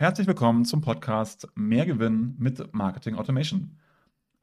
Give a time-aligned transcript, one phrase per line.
[0.00, 3.76] Herzlich willkommen zum Podcast Mehr Gewinn mit Marketing Automation.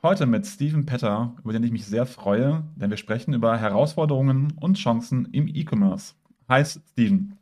[0.03, 4.53] Heute mit Steven Petter, über den ich mich sehr freue, denn wir sprechen über Herausforderungen
[4.61, 6.13] und Chancen im E-Commerce.
[6.47, 7.39] Hi Steven.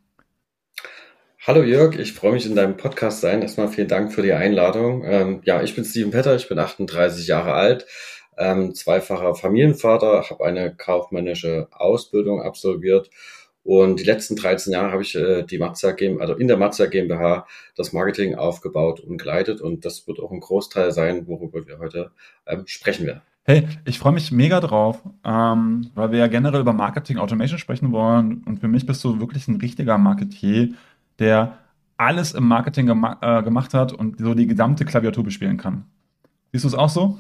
[1.46, 3.42] Hallo Jörg, ich freue mich in deinem Podcast sein.
[3.42, 5.04] Erstmal vielen Dank für die Einladung.
[5.04, 7.86] Ähm, ja, ich bin Steven Petter, ich bin 38 Jahre alt,
[8.38, 13.10] ähm, zweifacher Familienvater, habe eine kaufmännische Ausbildung absolviert
[13.66, 16.86] und die letzten 13 Jahre habe ich äh, die Mazda GmbH, also in der Mazda
[16.86, 21.80] GmbH das Marketing aufgebaut und geleitet und das wird auch ein Großteil sein, worüber wir
[21.80, 22.12] heute
[22.46, 23.22] ähm, sprechen werden.
[23.44, 27.92] Hey, ich freue mich mega drauf, ähm, weil wir ja generell über Marketing Automation sprechen
[27.92, 30.70] wollen und für mich bist du wirklich ein richtiger Marketier,
[31.18, 31.58] der
[31.98, 35.86] alles im Marketing gema äh, gemacht hat und so die gesamte Klaviatur bespielen kann.
[36.52, 37.18] Siehst du es auch so?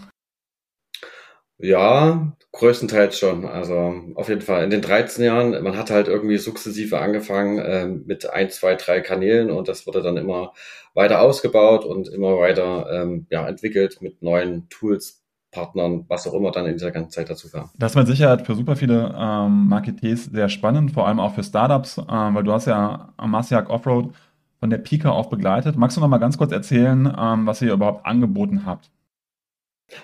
[1.58, 3.46] Ja, größtenteils schon.
[3.46, 7.88] Also auf jeden Fall in den 13 Jahren, man hat halt irgendwie sukzessive angefangen äh,
[7.88, 10.54] mit ein, zwei, drei Kanälen und das wurde dann immer
[10.94, 16.52] weiter ausgebaut und immer weiter ähm, ja, entwickelt mit neuen Tools, Partnern, was auch immer
[16.52, 17.70] dann in dieser ganzen Zeit dazu kam.
[17.78, 21.44] Das ist mit Sicherheit für super viele ähm, Marketeers sehr spannend, vor allem auch für
[21.44, 24.14] Startups, ähm, weil du hast ja Amasiak Offroad
[24.60, 25.78] von der Pika auf begleitet.
[25.78, 28.92] Magst du noch mal ganz kurz erzählen, ähm, was ihr überhaupt angeboten habt?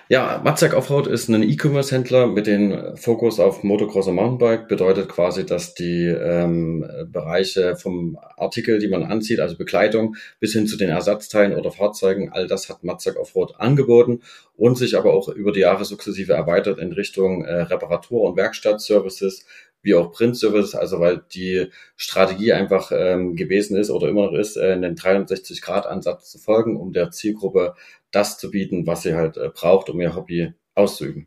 [0.08, 4.68] Ja, Matzak Offroad ist ein E-Commerce-Händler mit dem Fokus auf Motocross und Mountainbike.
[4.68, 10.68] Bedeutet quasi, dass die ähm, Bereiche vom Artikel, die man anzieht, also Bekleidung, bis hin
[10.68, 14.20] zu den Ersatzteilen oder Fahrzeugen, all das hat Matzak Offroad angeboten
[14.56, 19.46] und sich aber auch über die Jahre sukzessive erweitert in Richtung äh, Reparatur- und Werkstattservices,
[19.82, 24.56] wie auch Print-Services, also weil die Strategie einfach ähm, gewesen ist oder immer noch ist,
[24.56, 27.74] äh, einen 360-Grad-Ansatz zu folgen, um der Zielgruppe
[28.12, 31.26] das zu bieten, was sie halt äh, braucht, um ihr Hobby auszuüben.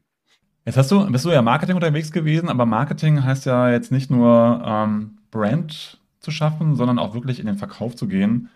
[0.65, 4.09] Jetzt hast du, bist du ja Marketing unterwegs gewesen, aber Marketing heißt ja jetzt nicht
[4.09, 8.49] nur ähm, Brand zu schaffen, sondern auch wirklich in den Verkauf zu gehen.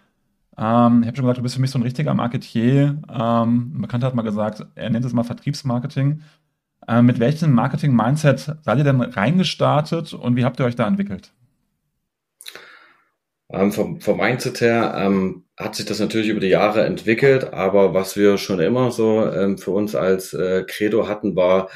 [0.57, 3.01] Ähm, ich habe schon gesagt, du bist für mich so ein richtiger Marketier.
[3.09, 6.21] Ähm, ein Bekannter hat mal gesagt, er nennt es mal Vertriebsmarketing.
[6.87, 11.31] Ähm, mit welchem Marketing-Mindset seid ihr denn reingestartet und wie habt ihr euch da entwickelt?
[13.51, 17.93] Ähm, vom, vom Mindset her ähm, hat sich das natürlich über die Jahre entwickelt, aber
[17.93, 21.69] was wir schon immer so ähm, für uns als äh, Credo hatten, war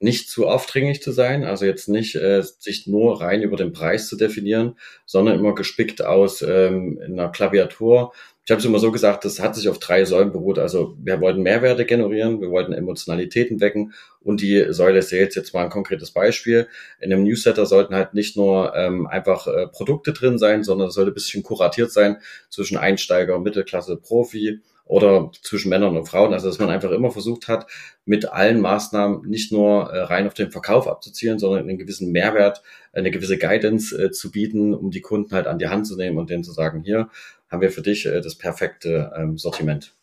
[0.00, 4.08] nicht zu aufdringlich zu sein, also jetzt nicht äh, sich nur rein über den Preis
[4.08, 8.12] zu definieren, sondern immer gespickt aus ähm, einer Klaviatur
[8.46, 10.58] ich habe es immer so gesagt, das hat sich auf drei Säulen beruht.
[10.58, 15.64] Also wir wollten Mehrwerte generieren, wir wollten Emotionalitäten wecken und die Säule Sales, jetzt mal
[15.64, 16.68] ein konkretes Beispiel.
[17.00, 20.94] In einem Newsletter sollten halt nicht nur ähm, einfach äh, Produkte drin sein, sondern es
[20.94, 22.18] sollte ein bisschen kuratiert sein
[22.50, 26.32] zwischen Einsteiger, Mittelklasse, Profi oder zwischen Männern und Frauen.
[26.32, 27.66] Also dass man einfach immer versucht hat,
[28.04, 32.62] mit allen Maßnahmen nicht nur äh, rein auf den Verkauf abzuzielen, sondern einen gewissen Mehrwert,
[32.92, 36.18] eine gewisse Guidance äh, zu bieten, um die Kunden halt an die Hand zu nehmen
[36.18, 37.08] und denen zu sagen, hier,
[37.50, 39.94] haben wir für dich äh, das perfekte ähm, Sortiment.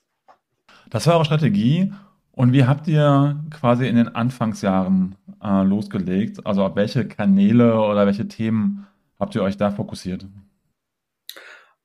[0.90, 1.92] Das war eure Strategie.
[2.34, 6.46] Und wie habt ihr quasi in den Anfangsjahren äh, losgelegt?
[6.46, 8.88] Also auf welche Kanäle oder welche Themen
[9.20, 10.26] habt ihr euch da fokussiert?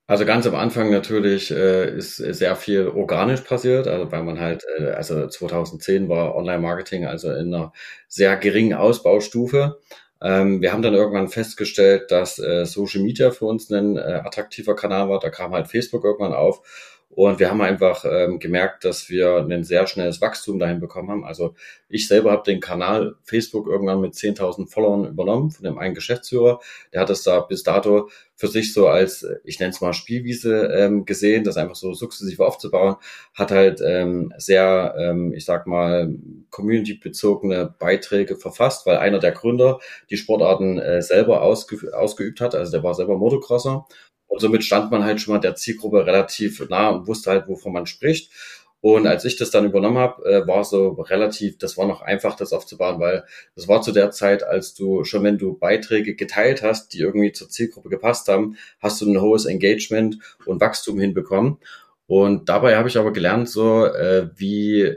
[0.09, 4.65] Also ganz am Anfang natürlich äh, ist sehr viel organisch passiert, also weil man halt,
[4.79, 7.73] äh, also 2010 war Online-Marketing also in einer
[8.07, 9.81] sehr geringen Ausbaustufe.
[10.23, 14.77] Ähm, wir haben dann irgendwann festgestellt, dass äh, Social Media für uns ein äh, attraktiver
[14.77, 15.19] Kanal war.
[15.19, 16.63] Da kam halt Facebook irgendwann auf.
[17.09, 21.25] Und wir haben einfach ähm, gemerkt, dass wir ein sehr schnelles Wachstum dahin bekommen haben.
[21.25, 21.55] Also
[21.89, 26.61] ich selber habe den Kanal Facebook irgendwann mit 10.000 Followern übernommen von dem einen Geschäftsführer.
[26.93, 30.67] Der hat es da bis dato für sich so als, ich nenne es mal Spielwiese
[30.67, 32.97] ähm, gesehen, das einfach so sukzessive aufzubauen,
[33.33, 36.15] hat halt ähm, sehr, ähm, ich sag mal,
[36.51, 39.79] community-bezogene Beiträge verfasst, weil einer der Gründer
[40.11, 43.87] die Sportarten äh, selber ausge ausgeübt hat, also der war selber Motocrosser
[44.27, 47.73] und somit stand man halt schon mal der Zielgruppe relativ nah und wusste halt, wovon
[47.73, 48.31] man spricht.
[48.81, 52.37] Und als ich das dann übernommen habe, äh, war so relativ, das war noch einfach,
[52.37, 53.25] das aufzubauen, weil
[53.57, 57.33] das war zu der Zeit, als du schon, wenn du Beiträge geteilt hast, die irgendwie
[57.33, 61.59] zur Zielgruppe gepasst haben, hast du ein hohes Engagement und Wachstum hinbekommen.
[62.07, 64.97] Und dabei habe ich aber gelernt, so äh, wie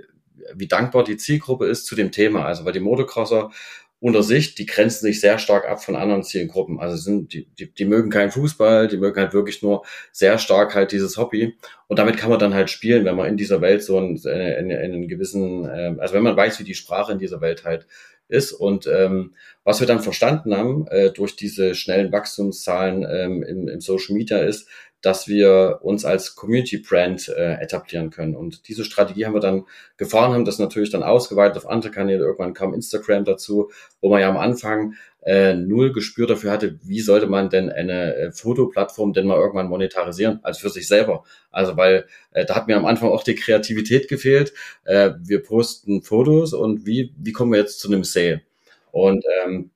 [0.54, 2.46] wie dankbar die Zielgruppe ist zu dem Thema.
[2.46, 3.52] Also weil die Motocrosser
[4.02, 6.80] unter sich, die grenzen sich sehr stark ab von anderen Zielgruppen.
[6.80, 10.74] Also sind, die, die, die mögen keinen Fußball, die mögen halt wirklich nur sehr stark
[10.74, 11.58] halt dieses Hobby.
[11.88, 14.72] Und damit kann man dann halt spielen, wenn man in dieser Welt so einen, einen,
[14.72, 17.88] einen gewissen, äh, also wenn man weiß, wie die Sprache in dieser Welt halt
[18.30, 18.54] ist.
[18.54, 19.34] Und ähm,
[19.64, 24.38] was wir dann verstanden haben äh, durch diese schnellen Wachstumszahlen ähm, im, im Social Media
[24.38, 24.70] ist,
[25.02, 28.36] dass wir uns als Community Brand äh, etablieren können.
[28.36, 29.66] Und diese Strategie haben wir dann
[29.98, 32.24] gefahren, haben das natürlich dann ausgeweitet auf andere Kanäle.
[32.24, 33.72] Irgendwann kam Instagram dazu,
[34.02, 38.16] wo man ja am Anfang äh, null Gespür dafür hatte, wie sollte man denn eine
[38.16, 41.24] äh, Fotoplattform denn mal irgendwann monetarisieren, also für sich selber.
[41.52, 44.54] Also weil äh, da hat mir am Anfang auch die Kreativität gefehlt.
[44.86, 48.42] Äh, wir posten Fotos und wie, wie kommen wir jetzt zu einem Sale?
[48.92, 49.72] Und ähm,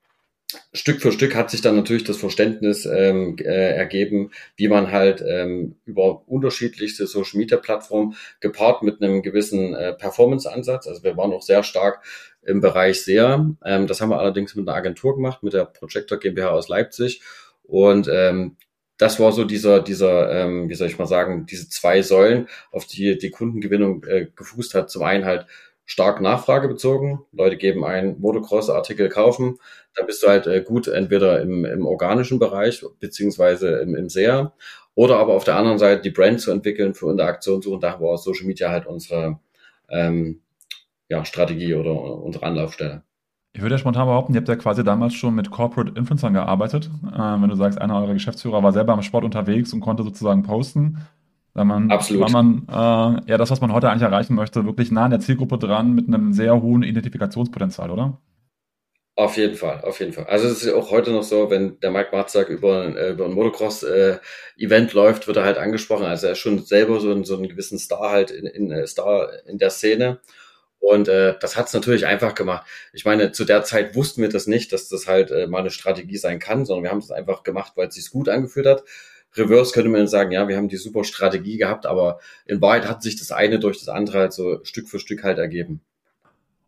[0.71, 5.23] Stück für Stück hat sich dann natürlich das Verständnis ähm, äh, ergeben, wie man halt
[5.27, 10.87] ähm, über unterschiedlichste Social Media Plattformen gepaart mit einem gewissen äh, Performance Ansatz.
[10.87, 12.03] Also wir waren auch sehr stark
[12.45, 13.55] im Bereich SEA.
[13.65, 17.21] Ähm, das haben wir allerdings mit einer Agentur gemacht, mit der Projector GmbH aus Leipzig.
[17.63, 18.57] Und ähm,
[18.97, 22.85] das war so dieser, dieser, ähm, wie soll ich mal sagen, diese zwei Säulen, auf
[22.85, 24.89] die die Kundengewinnung äh, gefußt hat.
[24.89, 25.47] Zum einen halt
[25.85, 27.19] stark nachfragebezogen.
[27.31, 29.59] Leute geben ein Motocross-Artikel kaufen,
[29.95, 34.53] dann bist du halt äh, gut entweder im, im organischen Bereich beziehungsweise im, im SEA
[34.95, 37.81] oder aber auf der anderen Seite die Brand zu entwickeln, für Interaktion suchen.
[37.81, 39.39] Da war Social Media halt unsere
[39.89, 40.41] ähm,
[41.13, 41.93] ja, Strategie oder
[42.23, 43.03] unsere Anlaufstelle.
[43.55, 46.89] Ich würde ja spontan behaupten, ihr habt ja quasi damals schon mit Corporate Influencern gearbeitet.
[47.05, 50.41] Äh, wenn du sagst, einer eurer Geschäftsführer war selber am Sport unterwegs und konnte sozusagen
[50.41, 50.97] posten.
[51.53, 52.23] Da man, Absolut.
[52.23, 55.19] war man äh, ja das, was man heute eigentlich erreichen möchte, wirklich nah an der
[55.19, 58.17] Zielgruppe dran mit einem sehr hohen Identifikationspotenzial, oder?
[59.15, 60.25] Auf jeden Fall, auf jeden Fall.
[60.25, 63.33] Also es ist auch heute noch so, wenn der Mike Marzak über, äh, über ein
[63.33, 66.05] Motocross-Event äh, läuft, wird er halt angesprochen.
[66.05, 68.87] Also er ist schon selber so, ein, so einen gewissen Star halt in, in äh,
[68.87, 70.19] Star in der Szene.
[70.83, 72.67] Und äh, das hat es natürlich einfach gemacht.
[72.91, 75.69] Ich meine, zu der Zeit wussten wir das nicht, dass das halt äh, mal eine
[75.69, 78.83] Strategie sein kann, sondern wir haben es einfach gemacht, weil es sich gut angefühlt hat.
[79.37, 83.01] Reverse könnte man sagen, ja, wir haben die super Strategie gehabt, aber in Wahrheit hat
[83.01, 85.79] sich das eine durch das andere halt so Stück für Stück halt ergeben.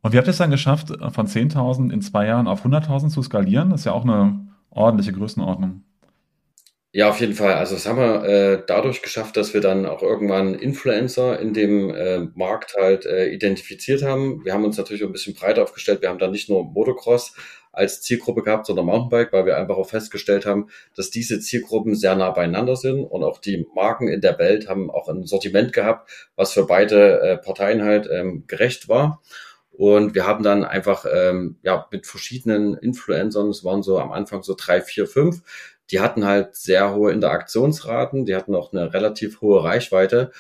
[0.02, 3.22] Und wie habt ihr es dann geschafft, von 10.000 in zwei Jahren auf 100.000 zu
[3.22, 3.72] skalieren?
[3.72, 5.84] Das ist ja auch eine ordentliche Größenordnung.
[6.96, 7.56] Ja, auf jeden Fall.
[7.56, 11.90] Also das haben wir äh, dadurch geschafft, dass wir dann auch irgendwann Influencer in dem
[11.94, 14.46] äh, Markt halt äh, identifiziert haben.
[14.46, 16.02] Wir haben uns natürlich ein bisschen breiter aufgestellt.
[16.02, 17.34] Wir haben dann nicht nur Motocross
[17.74, 22.16] als Zielgruppe gehabt, sondern Mountainbike, weil wir einfach auch festgestellt haben, dass diese Zielgruppen sehr
[22.16, 26.10] nah beieinander sind und auch die Marken in der Welt haben auch ein Sortiment gehabt,
[26.38, 29.22] was für beide äh, Parteien halt ähm, gerecht war.
[29.78, 34.42] Und wir haben dann einfach ähm, ja mit verschiedenen Influencern, es waren so am Anfang
[34.42, 35.42] so drei, vier, fünf,
[35.92, 40.32] die hatten halt sehr hohe Interaktionsraten, die hatten auch eine relativ hohe Reichweite.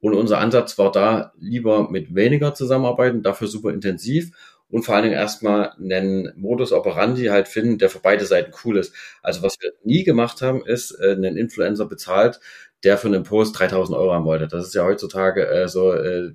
[0.00, 4.32] Und unser Ansatz war da, lieber mit weniger zusammenarbeiten, dafür super intensiv
[4.68, 8.76] und vor allen Dingen erstmal einen Modus operandi halt finden, der für beide Seiten cool
[8.78, 8.94] ist.
[9.22, 12.40] Also was wir nie gemacht haben, ist, äh, einen Influencer bezahlt,
[12.84, 14.46] der für einen Post 3000 Euro haben wollte.
[14.46, 16.32] Das ist ja heutzutage äh, so, äh,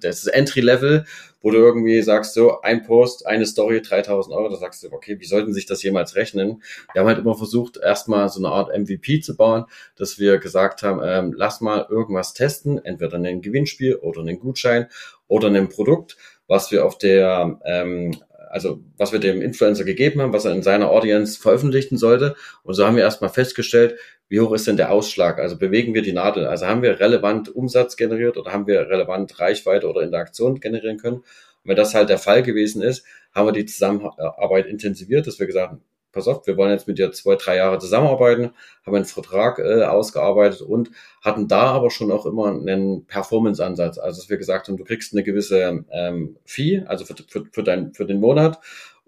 [0.00, 1.04] das ist Entry-Level,
[1.40, 5.18] wo du irgendwie sagst, so ein Post, eine Story, 3000 Euro, da sagst du, okay,
[5.18, 6.62] wie sollten sich das jemals rechnen?
[6.92, 9.64] Wir haben halt immer versucht, erstmal so eine Art MVP zu bauen,
[9.96, 14.88] dass wir gesagt haben, ähm, lass mal irgendwas testen, entweder ein Gewinnspiel oder einen Gutschein
[15.26, 16.16] oder ein Produkt,
[16.46, 18.14] was wir auf der ähm,
[18.50, 22.34] also was wir dem Influencer gegeben haben, was er in seiner Audience veröffentlichen sollte.
[22.62, 25.38] Und so haben wir erstmal festgestellt, wie hoch ist denn der Ausschlag?
[25.38, 26.46] Also bewegen wir die Nadel?
[26.46, 31.16] Also haben wir relevant Umsatz generiert oder haben wir relevant Reichweite oder Interaktion generieren können?
[31.18, 31.24] Und
[31.64, 33.04] wenn das halt der Fall gewesen ist,
[33.34, 35.82] haben wir die Zusammenarbeit intensiviert, dass wir gesagt haben,
[36.12, 38.50] pass auf, wir wollen jetzt mit dir zwei, drei Jahre zusammenarbeiten,
[38.84, 40.90] haben einen Vertrag äh, ausgearbeitet und
[41.22, 43.98] hatten da aber schon auch immer einen Performance-Ansatz.
[43.98, 47.62] Also dass wir gesagt haben, du kriegst eine gewisse ähm, Fee, also für, für, für,
[47.62, 48.58] dein, für den Monat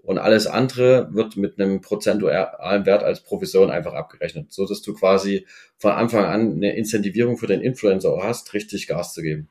[0.03, 4.95] und alles andere wird mit einem prozentualen Wert als Provision einfach abgerechnet, so dass du
[4.95, 9.49] quasi von Anfang an eine Incentivierung für den Influencer hast, richtig Gas zu geben.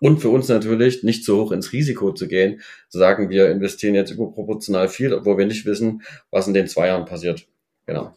[0.00, 3.94] Und für uns natürlich nicht so hoch ins Risiko zu gehen, zu sagen, wir investieren
[3.94, 7.46] jetzt überproportional viel, obwohl wir nicht wissen, was in den zwei Jahren passiert.
[7.86, 8.14] Genau.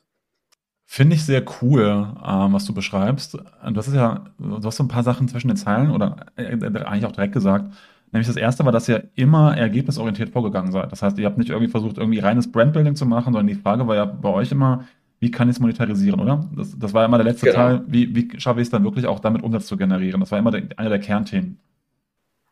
[0.86, 3.34] Finde ich sehr cool, ähm, was du beschreibst.
[3.34, 7.06] Du hast ja, du hast so ein paar Sachen zwischen den Zeilen oder äh, eigentlich
[7.06, 7.74] auch direkt gesagt.
[8.12, 10.92] Nämlich das erste war, dass ihr immer ergebnisorientiert vorgegangen seid.
[10.92, 13.88] Das heißt, ihr habt nicht irgendwie versucht, irgendwie reines Brandbuilding zu machen, sondern die Frage
[13.88, 14.86] war ja bei euch immer,
[15.20, 16.46] wie kann ich es monetarisieren, oder?
[16.56, 17.58] Das, das war immer der letzte genau.
[17.58, 17.84] Teil.
[17.88, 20.20] Wie, wie schaffe ich es dann wirklich auch damit Umsatz zu generieren?
[20.20, 21.60] Das war immer der, einer der Kernthemen.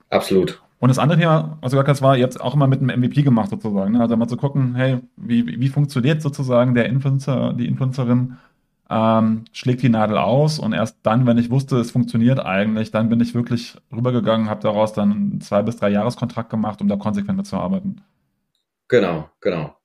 [0.09, 0.61] Absolut.
[0.79, 2.81] Und das andere Thema, was du gesagt hast, war, ihr habt es auch immer mit
[2.81, 3.93] einem MVP gemacht sozusagen.
[3.93, 3.99] Ne?
[3.99, 8.37] Also mal zu gucken, hey, wie, wie funktioniert sozusagen der Influencer, die Influencerin,
[8.89, 13.09] ähm, schlägt die Nadel aus und erst dann, wenn ich wusste, es funktioniert eigentlich, dann
[13.09, 16.95] bin ich wirklich rübergegangen, habe daraus dann einen zwei bis drei Jahreskontrakt gemacht, um da
[16.95, 18.01] konsequent mitzuarbeiten.
[18.87, 19.75] Genau, genau.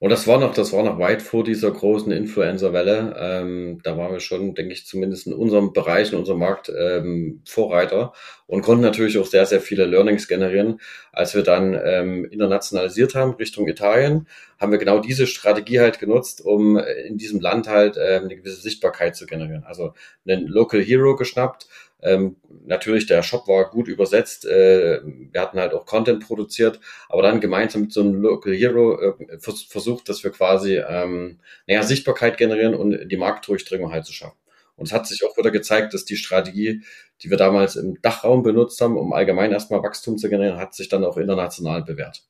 [0.00, 3.14] Und das war noch, das war noch weit vor dieser großen Influencer-Welle.
[3.18, 7.42] Ähm, da waren wir schon, denke ich, zumindest in unserem Bereich, in unserem Markt ähm,
[7.46, 8.14] Vorreiter
[8.46, 10.80] und konnten natürlich auch sehr, sehr viele Learnings generieren.
[11.12, 14.26] Als wir dann ähm, internationalisiert haben Richtung Italien,
[14.58, 18.62] haben wir genau diese Strategie halt genutzt, um in diesem Land halt ähm, eine gewisse
[18.62, 19.64] Sichtbarkeit zu generieren.
[19.64, 19.92] Also
[20.26, 21.68] einen Local Hero geschnappt,
[22.02, 24.46] ähm, natürlich, der Shop war gut übersetzt.
[24.46, 29.00] Äh, wir hatten halt auch Content produziert, aber dann gemeinsam mit so einem Local Hero
[29.00, 34.12] äh, vers versucht, dass wir quasi ähm, naja, Sichtbarkeit generieren und die Marktdurchdringung halt zu
[34.12, 34.38] schaffen.
[34.76, 36.82] Und es hat sich auch wieder gezeigt, dass die Strategie,
[37.22, 40.88] die wir damals im Dachraum benutzt haben, um allgemein erstmal Wachstum zu generieren, hat sich
[40.88, 42.22] dann auch international bewährt.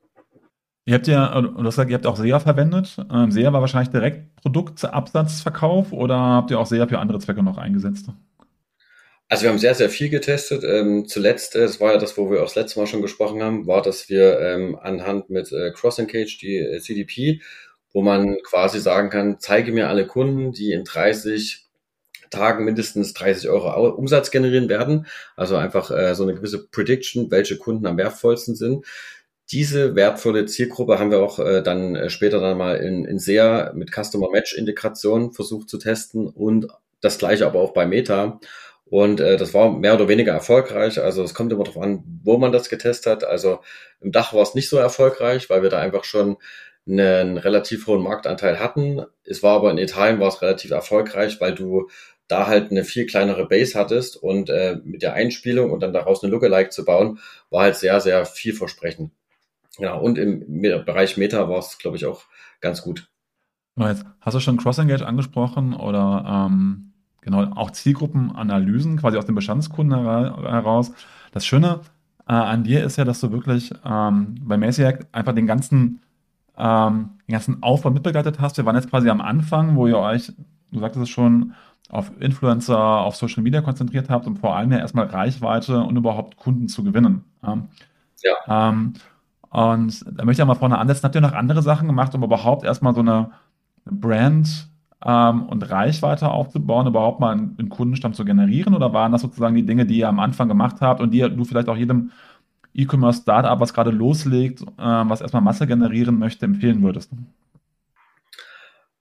[0.85, 2.97] Ihr habt ja, du hast gesagt, ihr habt auch SEA verwendet.
[3.13, 7.59] Ähm, SEA war wahrscheinlich direkt Produktabsatzverkauf oder habt ihr auch SEA für andere Zwecke noch
[7.59, 8.09] eingesetzt?
[9.31, 10.65] Also wir haben sehr, sehr viel getestet.
[10.65, 13.41] Ähm, zuletzt, äh, das war ja das, wo wir auch das letzte Mal schon gesprochen
[13.45, 17.41] haben, war, dass wir ähm, anhand mit äh, Cross Engage, die äh, CDP,
[17.93, 21.65] wo man quasi sagen kann, zeige mir alle Kunden, die in 30
[22.31, 25.07] Tagen mindestens 30 Euro Umsatz generieren werden.
[25.37, 28.85] Also einfach äh, so eine gewisse Prediction, welche Kunden am wertvollsten sind.
[29.53, 33.73] Diese wertvolle Zielgruppe haben wir auch äh, dann äh, später dann mal in, in SEA
[33.75, 36.67] mit Customer Match Integration versucht zu testen und
[37.01, 38.41] das gleiche aber auch bei Meta.
[38.91, 41.01] Und äh, das war mehr oder weniger erfolgreich.
[41.01, 43.25] Also es kommt immer darauf an, wo man das getestet hat.
[43.25, 43.61] Also
[44.01, 46.37] im Dach war es nicht so erfolgreich, weil wir da einfach schon
[46.89, 49.03] einen relativ hohen Marktanteil hatten.
[49.25, 51.89] Es war aber in Italien war es relativ erfolgreich, weil du
[52.27, 56.23] da halt eine viel kleinere Base hattest und äh, mit der Einspielung und dann daraus
[56.23, 57.21] eine Lookalike zu bauen,
[57.51, 59.13] war halt sehr, sehr vielversprechend.
[59.79, 62.25] Ja, und im Bereich Meta war es, glaube ich, auch
[62.61, 63.09] ganz gut.
[63.79, 66.90] Hast du schon Cross-Engage angesprochen oder ähm,
[67.23, 70.93] Genau, auch Zielgruppenanalysen quasi aus dem Bestandskunden heraus.
[71.33, 71.81] Das Schöne
[72.27, 76.01] äh, an dir ist ja, dass du wirklich ähm, bei Macyhack einfach den ganzen,
[76.57, 78.57] ähm, den ganzen Aufbau mitbegleitet hast.
[78.57, 80.33] Wir waren jetzt quasi am Anfang, wo ihr euch,
[80.73, 81.55] du sagtest es schon,
[81.91, 86.37] auf Influencer, auf Social Media konzentriert habt und vor allem ja erstmal Reichweite und überhaupt
[86.37, 87.25] Kunden zu gewinnen.
[87.45, 87.65] Ähm,
[88.23, 88.69] ja.
[88.69, 88.95] Ähm,
[89.51, 91.03] und da möchte ich auch mal vorne ansetzen.
[91.03, 93.31] Habt ihr noch andere Sachen gemacht, um überhaupt erstmal so eine
[93.85, 94.70] Brand
[95.05, 98.75] ähm, und Reichweite aufzubauen, überhaupt mal einen, einen, Kundenstamm zu generieren?
[98.75, 101.45] Oder waren das sozusagen die Dinge, die ihr am Anfang gemacht habt und die du
[101.45, 102.11] vielleicht auch jedem
[102.75, 107.11] E-Commerce-Startup, was gerade loslegt, äh, was erstmal Masse generieren möchte, empfehlen würdest?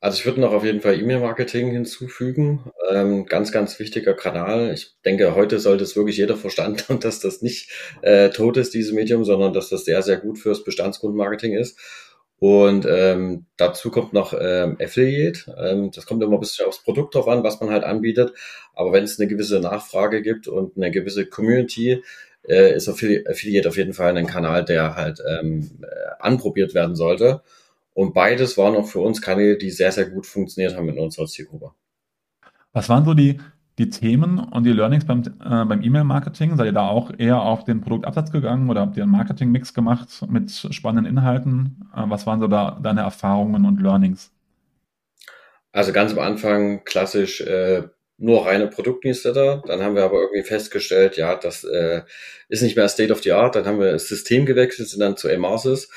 [0.01, 2.71] Also ich würde noch auf jeden Fall E-Mail-Marketing hinzufügen.
[2.89, 4.71] Ähm, ganz, ganz wichtiger Kanal.
[4.73, 7.69] Ich denke, heute sollte es wirklich jeder verstanden haben, dass das nicht
[8.01, 11.77] äh, tot ist, dieses Medium, sondern dass das sehr, sehr gut fürs Bestandskundenmarketing ist.
[12.39, 15.53] Und ähm, dazu kommt noch ähm, Affiliate.
[15.57, 18.33] Ähm, das kommt immer ein bisschen aufs Produkt drauf an, was man halt anbietet.
[18.73, 22.01] Aber wenn es eine gewisse Nachfrage gibt und eine gewisse Community,
[22.47, 25.87] äh, ist Affiliate auf jeden Fall ein Kanal, der halt ähm, äh,
[26.19, 27.41] anprobiert werden sollte.
[27.93, 31.25] Und beides waren auch für uns Kanäle, die sehr, sehr gut funktioniert haben in unserer
[31.25, 31.71] Zielgruppe.
[32.71, 33.39] Was waren so die
[33.79, 36.57] die Themen und die Learnings beim, äh, beim E-Mail-Marketing?
[36.57, 40.09] Seid ihr da auch eher auf den Produktabsatz gegangen oder habt ihr einen Marketing-Mix gemacht
[40.29, 41.89] mit spannenden Inhalten?
[41.95, 44.31] Äh, was waren so da deine Erfahrungen und Learnings?
[45.71, 47.83] Also ganz am Anfang klassisch äh,
[48.17, 49.63] nur reine Produktnewsletter.
[49.65, 52.01] Dann haben wir aber irgendwie festgestellt, ja, das äh,
[52.49, 53.55] ist nicht mehr State of the Art.
[53.55, 55.89] Dann haben wir das System gewechselt, sind dann zu Emarsys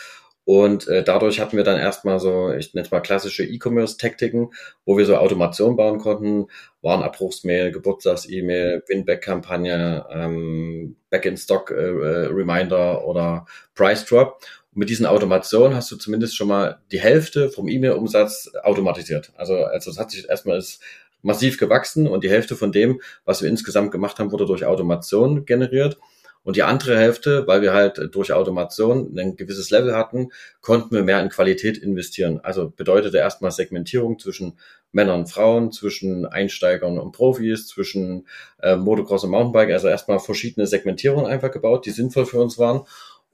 [0.45, 4.51] und äh, dadurch hatten wir dann erstmal so, ich nenne es mal klassische E-Commerce-Taktiken,
[4.85, 6.47] wo wir so Automation bauen konnten,
[6.83, 13.47] Warenabbruchsmail, Geburtstags-E-Mail, Winback-Kampagne, ähm, Back-in-Stock-Reminder äh, oder
[13.77, 14.41] Price-Drop.
[14.73, 19.33] Und mit diesen Automationen hast du zumindest schon mal die Hälfte vom E-Mail-Umsatz automatisiert.
[19.37, 20.83] Also, also es hat sich erstmal ist
[21.23, 25.45] massiv gewachsen und die Hälfte von dem, was wir insgesamt gemacht haben, wurde durch Automation
[25.45, 25.99] generiert.
[26.45, 30.31] Und die andere Hälfte, weil wir halt durch Automation ein gewisses Level hatten,
[30.61, 32.41] konnten wir mehr in Qualität investieren.
[32.43, 34.59] Also bedeutete erstmal Segmentierung zwischen
[34.91, 38.27] Männern und Frauen, zwischen Einsteigern und Profis, zwischen
[38.61, 39.71] äh, Motocross und Mountainbike.
[39.71, 42.83] Also erstmal verschiedene Segmentierungen einfach gebaut, die sinnvoll für uns waren.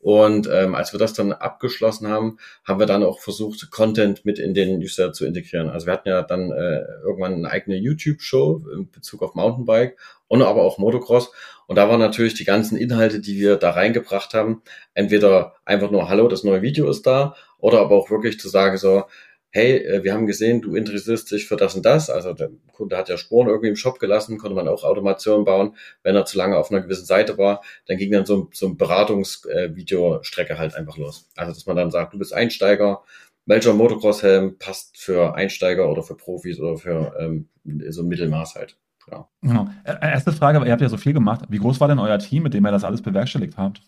[0.00, 4.38] Und ähm, als wir das dann abgeschlossen haben, haben wir dann auch versucht, Content mit
[4.38, 5.68] in den Newsletter zu integrieren.
[5.68, 10.42] Also wir hatten ja dann äh, irgendwann eine eigene YouTube-Show in Bezug auf Mountainbike und
[10.42, 11.32] aber auch Motocross.
[11.66, 14.62] Und da waren natürlich die ganzen Inhalte, die wir da reingebracht haben,
[14.94, 18.76] entweder einfach nur, hallo, das neue Video ist da, oder aber auch wirklich zu sagen
[18.78, 19.04] so,
[19.50, 22.10] hey, äh, wir haben gesehen, du interessierst dich für das und das.
[22.10, 25.76] Also der Kunde hat ja Spuren irgendwie im Shop gelassen, konnte man auch Automation bauen.
[26.02, 28.76] Wenn er zu lange auf einer gewissen Seite war, dann ging dann so, so ein
[28.76, 31.28] Beratungsvideostrecke halt einfach los.
[31.36, 33.02] Also dass man dann sagt, du bist Einsteiger,
[33.46, 37.48] welcher Motocross-Helm passt für Einsteiger oder für Profis oder für ähm,
[37.88, 38.76] so ein Mittelmaß halt.
[39.10, 39.26] Ja.
[39.40, 39.68] Genau.
[39.84, 41.46] Erste Frage, ihr habt ja so viel gemacht.
[41.48, 43.80] Wie groß war denn euer Team, mit dem ihr das alles bewerkstelligt habt?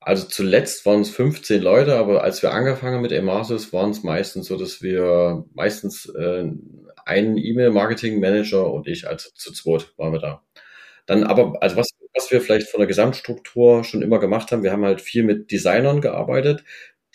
[0.00, 4.02] Also zuletzt waren es 15 Leute, aber als wir angefangen haben mit Emasis, waren es
[4.02, 6.50] meistens so, dass wir meistens äh,
[7.04, 10.42] einen E-Mail-Marketing-Manager und ich als zu zweit waren wir da.
[11.06, 14.72] Dann aber, also was, was wir vielleicht von der Gesamtstruktur schon immer gemacht haben, wir
[14.72, 16.64] haben halt viel mit Designern gearbeitet,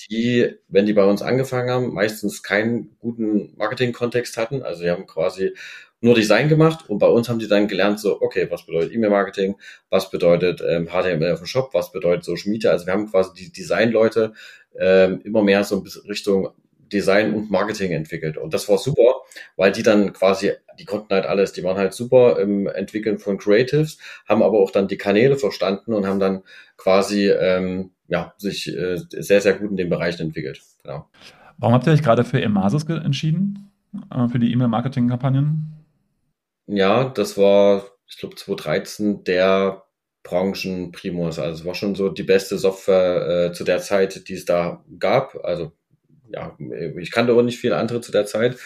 [0.09, 4.61] die, wenn die bei uns angefangen haben, meistens keinen guten Marketing-Kontext hatten.
[4.63, 5.53] Also die haben quasi
[6.05, 9.55] nur Design gemacht und bei uns haben die dann gelernt, so, okay, was bedeutet E-Mail-Marketing,
[9.89, 12.71] was bedeutet ähm, HTML auf dem Shop, was bedeutet Social Media.
[12.71, 14.33] Also wir haben quasi die Design-Leute
[14.79, 16.49] ähm, immer mehr so ein bisschen Richtung
[16.93, 18.37] Design und Marketing entwickelt.
[18.37, 19.21] Und das war super,
[19.57, 23.39] weil die dann quasi, die konnten halt alles, die waren halt super im Entwickeln von
[23.39, 23.97] Creatives,
[24.29, 26.43] haben aber auch dann die Kanäle verstanden und haben dann
[26.77, 30.61] quasi ähm, ja, sich äh, sehr, sehr gut in den Bereichen entwickelt.
[30.83, 31.09] Genau.
[31.57, 33.71] Warum habt ihr euch gerade für Emasis entschieden?
[34.11, 35.84] Äh, für die E-Mail-Marketing-Kampagnen?
[36.67, 39.83] Ja, das war, ich glaube, 2013 der
[40.23, 41.37] Branchenprimus.
[41.39, 44.83] Also es war schon so die beste Software äh, zu der Zeit, die es da
[44.99, 45.35] gab.
[45.43, 45.71] Also
[46.29, 46.57] ja,
[46.99, 48.57] ich kannte auch nicht viele andere zu der Zeit.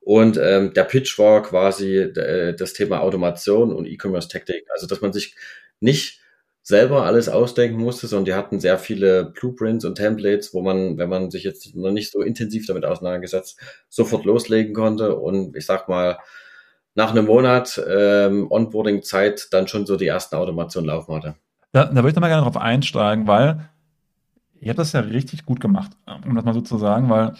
[0.00, 4.64] Und ähm, der Pitch war quasi äh, das Thema Automation und E-Commerce-Technik.
[4.72, 5.34] Also dass man sich
[5.80, 6.20] nicht
[6.62, 11.08] selber alles ausdenken musste, sondern die hatten sehr viele Blueprints und Templates, wo man, wenn
[11.08, 15.88] man sich jetzt noch nicht so intensiv damit auseinandergesetzt, sofort loslegen konnte und ich sag
[15.88, 16.18] mal,
[16.94, 21.34] nach einem Monat ähm, Onboarding-Zeit dann schon so die ersten Automationen laufen hatte.
[21.72, 23.68] Da, da würde ich noch mal gerne drauf einsteigen, weil
[24.60, 25.92] ihr habt das ja richtig gut gemacht,
[26.26, 27.32] um das mal so zu sagen, weil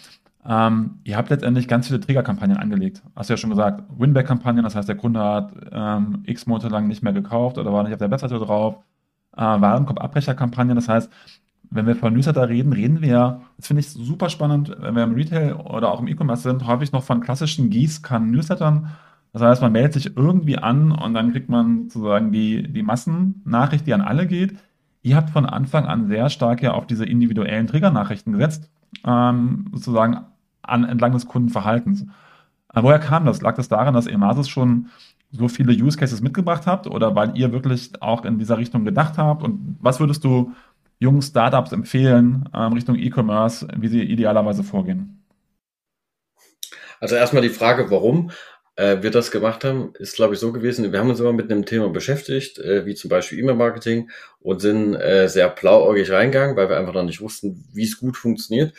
[0.45, 3.01] ähm, ihr habt letztendlich ganz viele Triggerkampagnen angelegt.
[3.15, 6.87] Hast du ja schon gesagt, Winback-Kampagnen, das heißt, der Kunde hat ähm, x Monate lang
[6.87, 8.75] nicht mehr gekauft oder war nicht auf der Webseite drauf
[9.37, 10.75] äh, Warenkorb-Abbrecherkampagnen.
[10.75, 11.09] Das heißt,
[11.69, 15.15] wenn wir von Newsletter reden, reden wir, das finde ich super spannend, wenn wir im
[15.15, 18.89] Retail oder auch im E-Commerce sind, häufig noch von klassischen Gießkannen-Newslettern.
[19.33, 23.85] Das heißt, man meldet sich irgendwie an und dann kriegt man sozusagen die, die Massennachricht,
[23.87, 24.55] die an alle geht.
[25.01, 28.69] Ihr habt von Anfang an sehr stark ja auf diese individuellen Triggernachrichten gesetzt,
[29.05, 30.19] ähm, sozusagen
[30.61, 32.03] an, entlang des Kundenverhaltens.
[32.73, 33.41] Äh, woher kam das?
[33.41, 34.89] Lag das daran, dass Emasis schon
[35.31, 39.17] so viele Use Cases mitgebracht habt oder weil ihr wirklich auch in dieser Richtung gedacht
[39.17, 39.41] habt?
[39.41, 40.53] Und was würdest du
[40.99, 45.23] jungen Startups empfehlen ähm, Richtung E-Commerce, wie sie idealerweise vorgehen?
[46.99, 48.29] Also erstmal die Frage, warum
[48.75, 51.51] äh, wir das gemacht haben, ist glaube ich so gewesen, wir haben uns immer mit
[51.51, 54.09] einem Thema beschäftigt, äh, wie zum Beispiel E-Mail-Marketing
[54.39, 58.17] und sind äh, sehr blauäugig reingegangen, weil wir einfach noch nicht wussten, wie es gut
[58.17, 58.73] funktioniert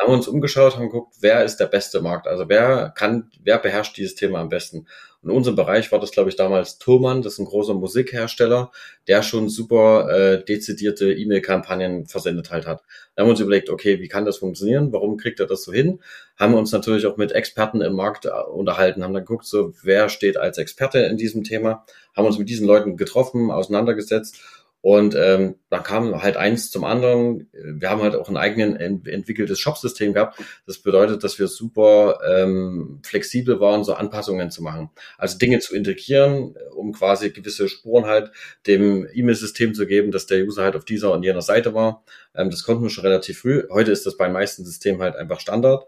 [0.00, 2.26] haben uns umgeschaut, haben geguckt, wer ist der beste Markt?
[2.26, 4.86] Also wer kann, wer beherrscht dieses Thema am besten?
[5.22, 8.72] In unserem Bereich war das, glaube ich, damals Thomann, das ist ein großer Musikhersteller,
[9.06, 12.80] der schon super äh, dezidierte E-Mail-Kampagnen versendet halt hat.
[13.14, 14.94] Da haben wir uns überlegt, okay, wie kann das funktionieren?
[14.94, 16.00] Warum kriegt er das so hin?
[16.38, 19.74] Haben wir uns natürlich auch mit Experten im Markt äh, unterhalten, haben dann geguckt, so
[19.82, 21.84] wer steht als Experte in diesem Thema,
[22.16, 24.40] haben uns mit diesen Leuten getroffen, auseinandergesetzt
[24.82, 27.50] und ähm, dann kam halt eins zum anderen.
[27.52, 30.40] Wir haben halt auch ein eigenen ent entwickeltes Shop-System gehabt.
[30.66, 34.90] Das bedeutet, dass wir super ähm, flexibel waren, so Anpassungen zu machen.
[35.18, 38.32] Also Dinge zu integrieren, um quasi gewisse Spuren halt
[38.66, 42.02] dem E-Mail-System zu geben, dass der User halt auf dieser und jener Seite war.
[42.34, 43.64] Ähm, das konnten wir schon relativ früh.
[43.70, 45.84] Heute ist das bei den meisten Systemen halt einfach Standard.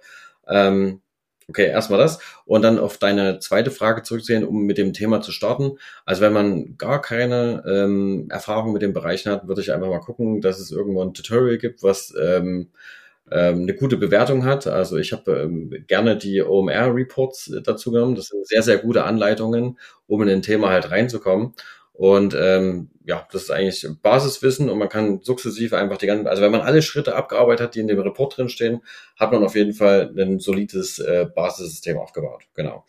[0.46, 1.00] Ähm,
[1.53, 2.19] Okay, erstmal das.
[2.47, 5.73] Und dann auf deine zweite Frage zurückzugehen, um mit dem Thema zu starten.
[6.07, 10.01] Also wenn man gar keine ähm, Erfahrung mit den Bereichen hat, würde ich einfach mal
[10.01, 12.71] gucken, dass es irgendwo ein Tutorial gibt, was ähm,
[13.31, 14.67] ähm, eine gute Bewertung hat.
[14.67, 18.15] Also ich habe ähm, gerne die OMR-Reports dazu genommen.
[18.15, 21.53] Das sind sehr, sehr gute Anleitungen, um in ein Thema halt reinzukommen.
[21.92, 26.42] Und ähm, ja, das ist eigentlich Basiswissen und man kann sukzessive einfach die ganzen, also
[26.42, 28.81] wenn man alle Schritte abgearbeitet hat, die in dem Report drin stehen,
[29.16, 32.44] hat man auf jeden Fall ein solides äh, Basissystem aufgebaut.
[32.55, 32.85] Genau.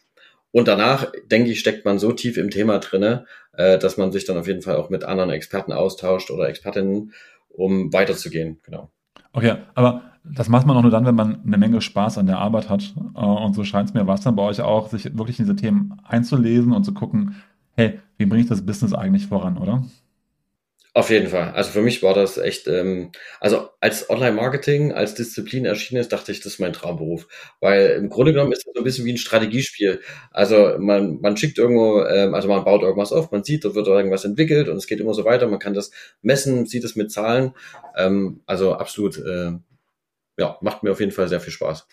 [0.51, 4.25] Und danach, denke ich, steckt man so tief im Thema drinne, äh, dass man sich
[4.25, 7.13] dann auf jeden Fall auch mit anderen Experten austauscht oder Expertinnen,
[7.49, 8.59] um weiterzugehen.
[8.63, 8.91] Genau.
[9.33, 12.37] Okay, aber das macht man auch nur dann, wenn man eine Menge Spaß an der
[12.37, 12.93] Arbeit hat.
[13.15, 15.55] Äh, und so scheint es mir, was dann bei euch auch, sich wirklich in diese
[15.55, 17.35] Themen einzulesen und zu gucken,
[17.75, 19.83] hey, wie bringe ich das Business eigentlich voran, oder?
[20.95, 21.51] Auf jeden Fall.
[21.53, 26.31] Also für mich war das echt, ähm, also als Online-Marketing, als Disziplin erschienen ist, dachte
[26.31, 27.27] ich, das ist mein Traumberuf.
[27.59, 30.01] Weil im Grunde genommen ist das so ein bisschen wie ein Strategiespiel.
[30.29, 33.87] Also man, man schickt irgendwo, ähm, also man baut irgendwas auf, man sieht, da wird
[33.87, 35.47] irgendwas entwickelt und es geht immer so weiter.
[35.47, 35.89] Man kann das
[36.21, 37.53] messen, sieht es mit Zahlen.
[37.97, 39.53] Ähm, also absolut, äh,
[40.37, 41.87] ja, macht mir auf jeden Fall sehr viel Spaß.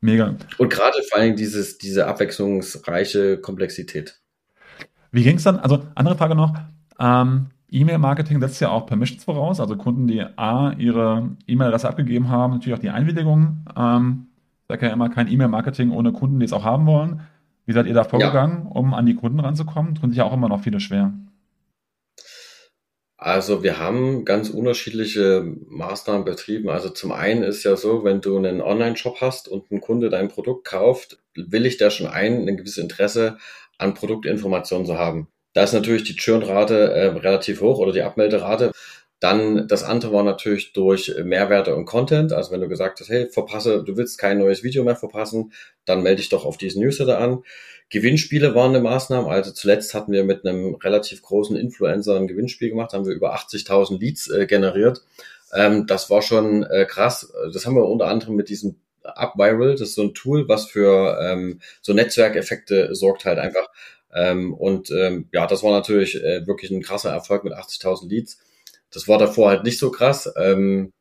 [0.00, 0.34] Mega.
[0.56, 4.18] Und gerade vor allem dieses, diese abwechslungsreiche Komplexität.
[5.16, 5.58] Wie ging es dann?
[5.58, 6.52] Also andere Frage noch.
[7.00, 12.52] Ähm, E-Mail-Marketing setzt ja auch Permissions voraus, also Kunden, die A, ihre E-Mail-Adresse abgegeben haben,
[12.52, 13.64] natürlich auch die Einwilligung.
[13.74, 14.26] Ähm,
[14.60, 17.22] ich sage ja immer kein E-Mail-Marketing ohne Kunden, die es auch haben wollen.
[17.64, 18.70] Wie seid ihr da vorgegangen, ja.
[18.72, 19.94] um an die Kunden ranzukommen?
[19.94, 21.14] Tun sich ja auch immer noch viele schwer.
[23.18, 26.68] Also wir haben ganz unterschiedliche Maßnahmen betrieben.
[26.68, 30.28] Also zum einen ist ja so, wenn du einen Online-Shop hast und ein Kunde dein
[30.28, 33.38] Produkt kauft, will ich da schon ein, ein gewisses Interesse
[33.78, 35.28] an Produktinformationen zu haben.
[35.54, 38.72] Da ist natürlich die Churnrate äh, relativ hoch oder die Abmelderate.
[39.20, 42.34] Dann das andere war natürlich durch Mehrwerte und Content.
[42.34, 45.52] Also wenn du gesagt hast, hey, verpasse, du willst kein neues Video mehr verpassen,
[45.86, 47.42] dann melde dich doch auf diesen Newsletter an.
[47.90, 49.28] Gewinnspiele waren eine Maßnahme.
[49.28, 53.34] Also zuletzt hatten wir mit einem relativ großen Influencer ein Gewinnspiel gemacht, haben wir über
[53.36, 55.02] 80.000 Leads äh, generiert.
[55.52, 57.32] Ähm, das war schon äh, krass.
[57.52, 59.72] Das haben wir unter anderem mit diesem UpViral.
[59.72, 63.68] Das ist so ein Tool, was für ähm, so Netzwerkeffekte sorgt halt einfach.
[64.12, 68.38] Ähm, und ähm, ja, das war natürlich äh, wirklich ein krasser Erfolg mit 80.000 Leads.
[68.90, 70.32] Das war davor halt nicht so krass.
[70.36, 70.92] Ähm,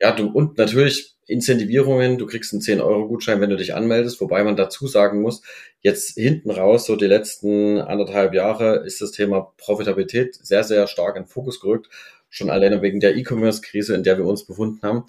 [0.00, 4.56] ja, du, und natürlich Incentivierungen, du kriegst einen 10-Euro-Gutschein, wenn du dich anmeldest, wobei man
[4.56, 5.42] dazu sagen muss,
[5.80, 11.16] jetzt hinten raus, so die letzten anderthalb Jahre, ist das Thema Profitabilität sehr, sehr stark
[11.16, 11.88] in den Fokus gerückt,
[12.30, 15.04] schon alleine wegen der E-Commerce-Krise, in der wir uns befunden haben.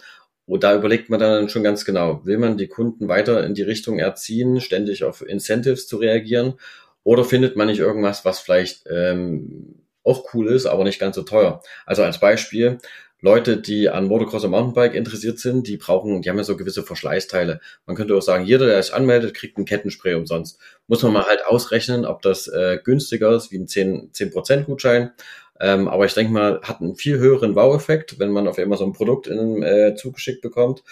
[0.46, 3.62] Und da überlegt man dann schon ganz genau, will man die Kunden weiter in die
[3.62, 6.56] Richtung erziehen, ständig auf Incentives zu reagieren,
[7.04, 11.24] oder findet man nicht irgendwas, was vielleicht ähm, auch cool ist, aber nicht ganz so
[11.24, 11.62] teuer.
[11.86, 12.78] Also als Beispiel,
[13.24, 16.82] Leute, die an Motocross und Mountainbike interessiert sind, die brauchen, die haben ja so gewisse
[16.82, 17.62] Verschleißteile.
[17.86, 20.60] Man könnte auch sagen, jeder, der sich anmeldet, kriegt ein Kettenspray umsonst.
[20.88, 25.12] Muss man mal halt ausrechnen, ob das äh, günstiger ist wie ein 10%, 10 Gutschein.
[25.60, 28.86] Ähm, aber ich denke mal, hat einen viel höheren Wow-Effekt, wenn man auf einmal so
[28.86, 30.84] ein Produkt in, äh, zugeschickt bekommt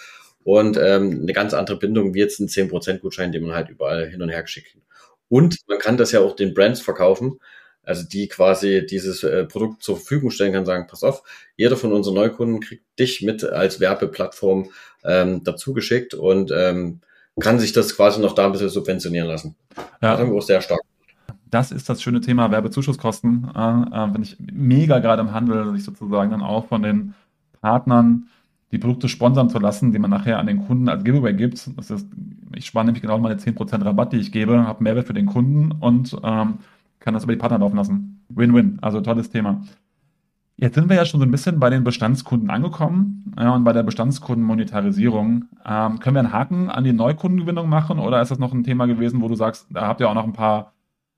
[0.44, 4.08] und ähm, eine ganz andere Bindung wie jetzt ein 10% Gutschein, den man halt überall
[4.08, 4.76] hin und her geschickt.
[5.28, 7.40] Und man kann das ja auch den Brands verkaufen
[7.90, 11.24] also die quasi dieses äh, Produkt zur Verfügung stellen kann, sagen, pass auf,
[11.56, 14.70] jeder von unseren Neukunden kriegt dich mit als Werbeplattform
[15.02, 17.00] ähm, dazu geschickt und ähm,
[17.40, 19.56] kann sich das quasi noch da ein bisschen subventionieren lassen.
[19.76, 20.12] Ja.
[20.12, 20.80] Das haben wir auch sehr stark.
[21.50, 23.50] Das ist das schöne Thema Werbezuschusskosten.
[23.56, 27.14] Äh, äh, wenn ich mega gerade im Handel, sich sozusagen dann auch von den
[27.60, 28.28] Partnern
[28.70, 31.76] die Produkte sponsern zu lassen, die man nachher an den Kunden als Giveaway gibt.
[31.76, 32.06] Das ist,
[32.54, 35.72] ich spare nämlich genau meine 10% Rabatt, die ich gebe, habe Mehrwert für den Kunden
[35.72, 36.58] und ähm,
[37.00, 38.24] kann das über die Partner laufen lassen.
[38.28, 39.62] Win-win, also tolles Thema.
[40.56, 43.72] Jetzt sind wir ja schon so ein bisschen bei den Bestandskunden angekommen ja, und bei
[43.72, 45.46] der Bestandskundenmonetarisierung.
[45.66, 48.86] Ähm, können wir einen Haken an die Neukundengewinnung machen oder ist das noch ein Thema
[48.86, 50.74] gewesen, wo du sagst, da habt ihr auch noch ein paar,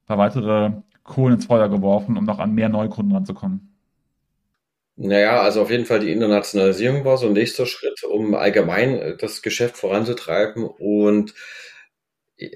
[0.06, 0.70] paar weitere
[1.02, 3.72] Kohlen ins Feuer geworfen, um noch an mehr Neukunden ranzukommen?
[4.94, 9.42] Naja, also auf jeden Fall die Internationalisierung war so ein nächster Schritt, um allgemein das
[9.42, 11.34] Geschäft voranzutreiben und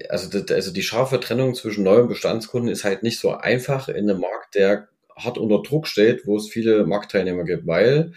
[0.09, 4.09] also, also die scharfe Trennung zwischen Neu- und Bestandskunden ist halt nicht so einfach in
[4.09, 8.13] einem Markt, der hart unter Druck steht, wo es viele Marktteilnehmer gibt, weil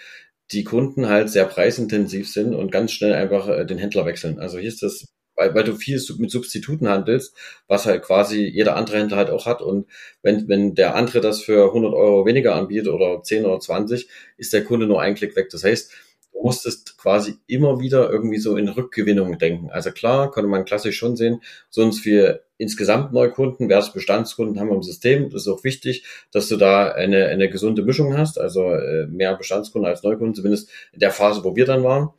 [0.53, 4.39] die Kunden halt sehr preisintensiv sind und ganz schnell einfach äh, den Händler wechseln.
[4.41, 5.07] Also hier ist das,
[5.37, 7.35] weil, weil du viel mit Substituten handelst,
[7.69, 9.63] was halt quasi jeder andere Händler halt auch hat.
[9.63, 9.87] Und
[10.23, 14.53] wenn, wenn der andere das für 100 Euro weniger anbietet oder 10 oder 20, ist
[14.53, 15.51] der Kunde nur ein Klick weg.
[15.51, 15.93] Das heißt,
[16.33, 19.71] du musstest quasi immer wieder irgendwie so in Rückgewinnung denken.
[19.71, 24.77] Also klar, konnte man klassisch schon sehen, sonst für insgesamt Neukunden versus Bestandskunden haben wir
[24.77, 25.31] im System.
[25.31, 29.35] Das ist auch wichtig, dass du da eine, eine gesunde Mischung hast, also äh, mehr
[29.37, 32.11] Bestandskunden als Neukunden, zumindest in der Phase, wo wir dann waren.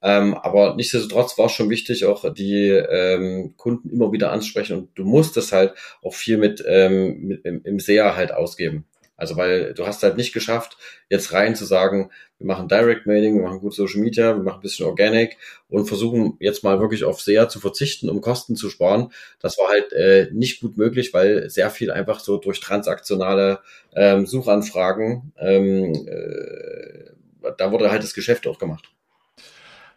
[0.00, 4.90] Ähm, aber nichtsdestotrotz war es schon wichtig, auch die ähm, Kunden immer wieder ansprechen und
[4.94, 8.84] du musst das halt auch viel mit, ähm, mit im, im SEA halt ausgeben.
[9.18, 10.78] Also weil du hast halt nicht geschafft,
[11.10, 14.60] jetzt rein zu sagen, wir machen Direct Mailing, wir machen gut Social Media, wir machen
[14.60, 15.36] ein bisschen Organic
[15.68, 19.12] und versuchen jetzt mal wirklich auf SEA zu verzichten, um Kosten zu sparen.
[19.40, 23.58] Das war halt äh, nicht gut möglich, weil sehr viel einfach so durch transaktionale
[23.94, 28.88] ähm, Suchanfragen, ähm, äh, da wurde halt das Geschäft auch gemacht.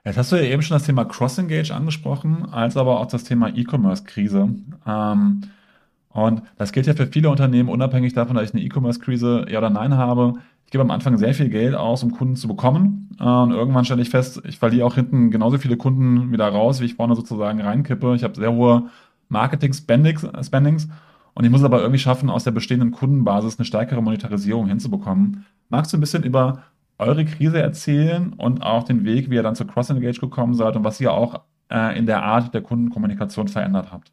[0.04, 3.56] Jetzt hast du ja eben schon das Thema Cross-Engage angesprochen, als aber auch das Thema
[3.56, 4.50] E-Commerce-Krise.
[4.88, 5.42] Ähm,
[6.13, 9.69] und das gilt ja für viele Unternehmen, unabhängig davon, dass ich eine E-Commerce-Krise ja oder
[9.69, 10.34] nein habe.
[10.65, 13.10] Ich gebe am Anfang sehr viel Geld aus, um Kunden zu bekommen.
[13.19, 16.86] Und irgendwann stelle ich fest, ich verliere auch hinten genauso viele Kunden wieder raus, wie
[16.86, 18.15] ich vorne sozusagen reinkippe.
[18.15, 18.89] Ich habe sehr hohe
[19.30, 20.88] Marketing-Spendings.
[21.34, 25.45] Und ich muss aber irgendwie schaffen, aus der bestehenden Kundenbasis eine stärkere Monetarisierung hinzubekommen.
[25.69, 26.63] Magst du ein bisschen über
[26.97, 30.84] eure Krise erzählen und auch den Weg, wie ihr dann zu Cross-Engage gekommen seid und
[30.84, 34.12] was ihr auch äh, in der Art der Kundenkommunikation verändert habt?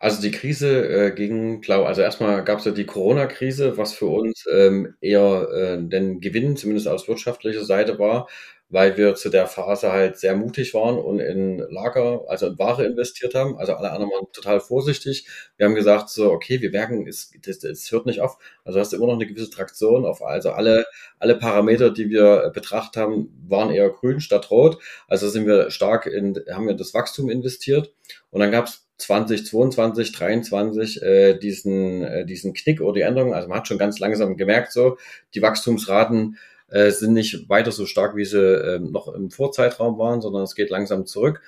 [0.00, 4.06] Also die Krise äh, ging, glaube also erstmal gab es ja die Corona-Krise, was für
[4.06, 8.28] uns ähm, eher äh, den Gewinn, zumindest aus wirtschaftlicher Seite war,
[8.68, 12.84] weil wir zu der Phase halt sehr mutig waren und in Lager, also in Ware
[12.84, 13.58] investiert haben.
[13.58, 15.26] Also alle anderen waren total vorsichtig.
[15.56, 18.38] Wir haben gesagt so, okay, wir merken, es, das, das hört nicht auf.
[18.64, 20.86] Also hast du immer noch eine gewisse Traktion auf, also alle,
[21.18, 24.78] alle Parameter, die wir betrachtet haben, waren eher grün statt rot.
[25.08, 27.92] Also sind wir stark in, haben wir das Wachstum investiert.
[28.30, 33.34] Und dann gab es 2022, 2023 äh, diesen, äh, diesen Knick oder die Änderung.
[33.34, 34.98] Also man hat schon ganz langsam gemerkt, so
[35.34, 36.36] die Wachstumsraten
[36.68, 40.54] äh, sind nicht weiter so stark, wie sie äh, noch im Vorzeitraum waren, sondern es
[40.54, 41.40] geht langsam zurück.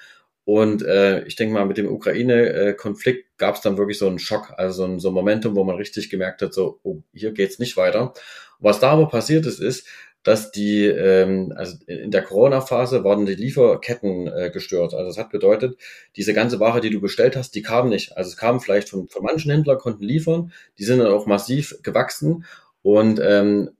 [0.44, 4.52] Und äh, ich denke mal, mit dem Ukraine-Konflikt gab es dann wirklich so einen Schock,
[4.56, 7.58] also so ein, so ein Momentum, wo man richtig gemerkt hat, so, oh, hier geht's
[7.58, 8.14] nicht weiter.
[8.58, 9.86] Was da aber passiert ist, ist,
[10.22, 14.92] dass die, ähm, also in der Corona-Phase waren die Lieferketten äh, gestört.
[14.92, 15.78] Also das hat bedeutet,
[16.16, 18.16] diese ganze Ware, die du bestellt hast, die kam nicht.
[18.16, 21.76] Also es kam vielleicht von, von manchen Händlern, konnten liefern, die sind dann auch massiv
[21.82, 22.44] gewachsen
[22.82, 23.70] und ähm,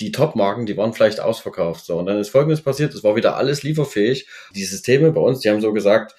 [0.00, 1.84] die Top-Marken, die waren vielleicht ausverkauft.
[1.84, 4.26] So, und dann ist Folgendes passiert, es war wieder alles lieferfähig.
[4.54, 6.14] Die Systeme bei uns, die haben so gesagt,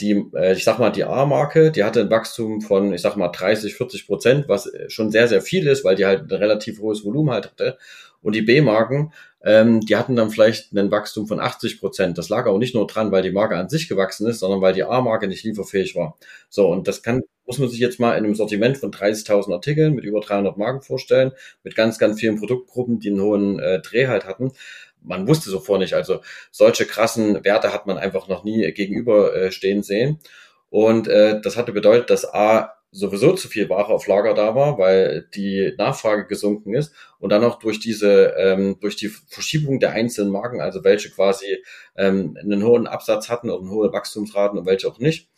[0.00, 3.28] die, äh, ich sag mal, die A-Marke, die hatte ein Wachstum von, ich sag mal,
[3.28, 7.04] 30, 40 Prozent, was schon sehr, sehr viel ist, weil die halt ein relativ hohes
[7.04, 7.78] Volumen halt hatte.
[8.22, 12.18] Und die B-Marken, ähm, die hatten dann vielleicht einen Wachstum von 80 Prozent.
[12.18, 14.72] Das lag auch nicht nur dran, weil die Marke an sich gewachsen ist, sondern weil
[14.74, 16.18] die A-Marke nicht lieferfähig war.
[16.48, 19.94] So, und das kann, muss man sich jetzt mal in einem Sortiment von 30.000 Artikeln
[19.94, 24.08] mit über 300 Marken vorstellen, mit ganz, ganz vielen Produktgruppen, die einen hohen äh, Dreh
[24.08, 24.52] halt hatten
[25.02, 25.94] man wusste sofort nicht.
[25.94, 30.18] Also solche krassen Werte hat man einfach noch nie gegenüberstehen sehen.
[30.70, 34.78] Und äh, das hatte bedeutet, dass A sowieso zu viel Ware auf Lager da war,
[34.78, 39.92] weil die Nachfrage gesunken ist und dann auch durch diese ähm, durch die Verschiebung der
[39.92, 41.62] einzelnen Marken, also welche quasi
[41.96, 45.28] ähm, einen hohen Absatz hatten und hohe Wachstumsraten und welche auch nicht.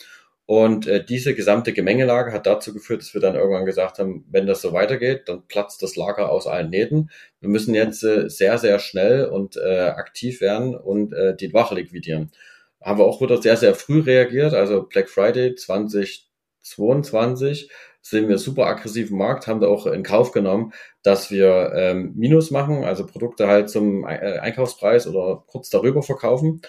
[0.46, 4.48] Und äh, diese gesamte Gemengelage hat dazu geführt, dass wir dann irgendwann gesagt haben, wenn
[4.48, 7.10] das so weitergeht, dann platzt das Lager aus allen Nähten.
[7.40, 11.76] Wir müssen jetzt äh, sehr, sehr schnell und äh, aktiv werden und äh, die Ware
[11.76, 12.32] liquidieren.
[12.80, 14.52] Haben wir auch wieder sehr, sehr früh reagiert.
[14.52, 16.29] Also Black Friday 20
[16.62, 17.70] 22
[18.02, 22.12] sind wir super aggressiv im Markt, haben da auch in Kauf genommen, dass wir ähm,
[22.16, 26.62] Minus machen, also Produkte halt zum äh, Einkaufspreis oder kurz darüber verkaufen.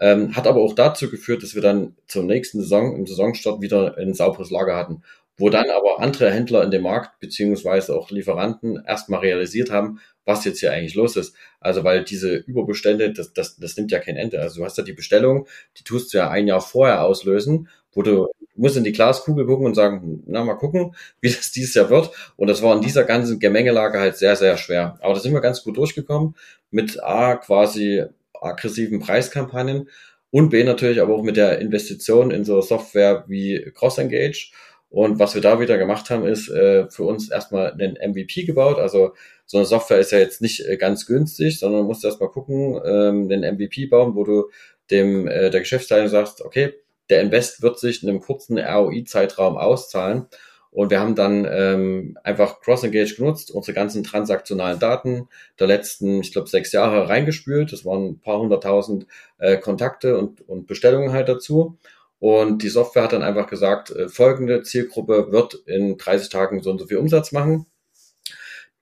[0.00, 3.96] Ähm, hat aber auch dazu geführt, dass wir dann zur nächsten Saison, im Saisonstart wieder
[3.96, 5.02] ein sauberes Lager hatten,
[5.36, 10.44] wo dann aber andere Händler in dem Markt beziehungsweise auch Lieferanten erstmal realisiert haben, was
[10.44, 11.34] jetzt hier eigentlich los ist.
[11.60, 14.40] Also weil diese Überbestände, das, das, das nimmt ja kein Ende.
[14.40, 15.46] Also du hast ja die Bestellung,
[15.78, 19.66] die tust du ja ein Jahr vorher auslösen, wo du musst in die Glaskugel gucken
[19.66, 22.10] und sagen, na, mal gucken, wie das dieses Jahr wird.
[22.36, 24.98] Und das war in dieser ganzen Gemengelage halt sehr, sehr schwer.
[25.00, 26.34] Aber da sind wir ganz gut durchgekommen
[26.70, 29.88] mit A, quasi aggressiven Preiskampagnen
[30.30, 34.50] und B, natürlich aber auch mit der Investition in so Software wie CrossEngage.
[34.90, 38.78] Und was wir da wieder gemacht haben, ist äh, für uns erstmal einen MVP gebaut.
[38.78, 39.12] Also
[39.46, 42.80] so eine Software ist ja jetzt nicht äh, ganz günstig, sondern man muss erstmal gucken,
[42.84, 44.50] ähm, einen MVP bauen, wo du
[44.90, 46.74] dem äh, der Geschäftsleitung sagst, okay,
[47.10, 50.26] der Invest wird sich in einem kurzen ROI-Zeitraum auszahlen.
[50.70, 55.28] Und wir haben dann ähm, einfach CrossEngage genutzt, unsere ganzen transaktionalen Daten
[55.60, 57.72] der letzten, ich glaube, sechs Jahre reingespült.
[57.72, 59.06] Das waren ein paar hunderttausend
[59.38, 61.78] äh, Kontakte und, und Bestellungen halt dazu.
[62.18, 66.72] Und die Software hat dann einfach gesagt, äh, folgende Zielgruppe wird in 30 Tagen so
[66.72, 67.66] und so viel Umsatz machen.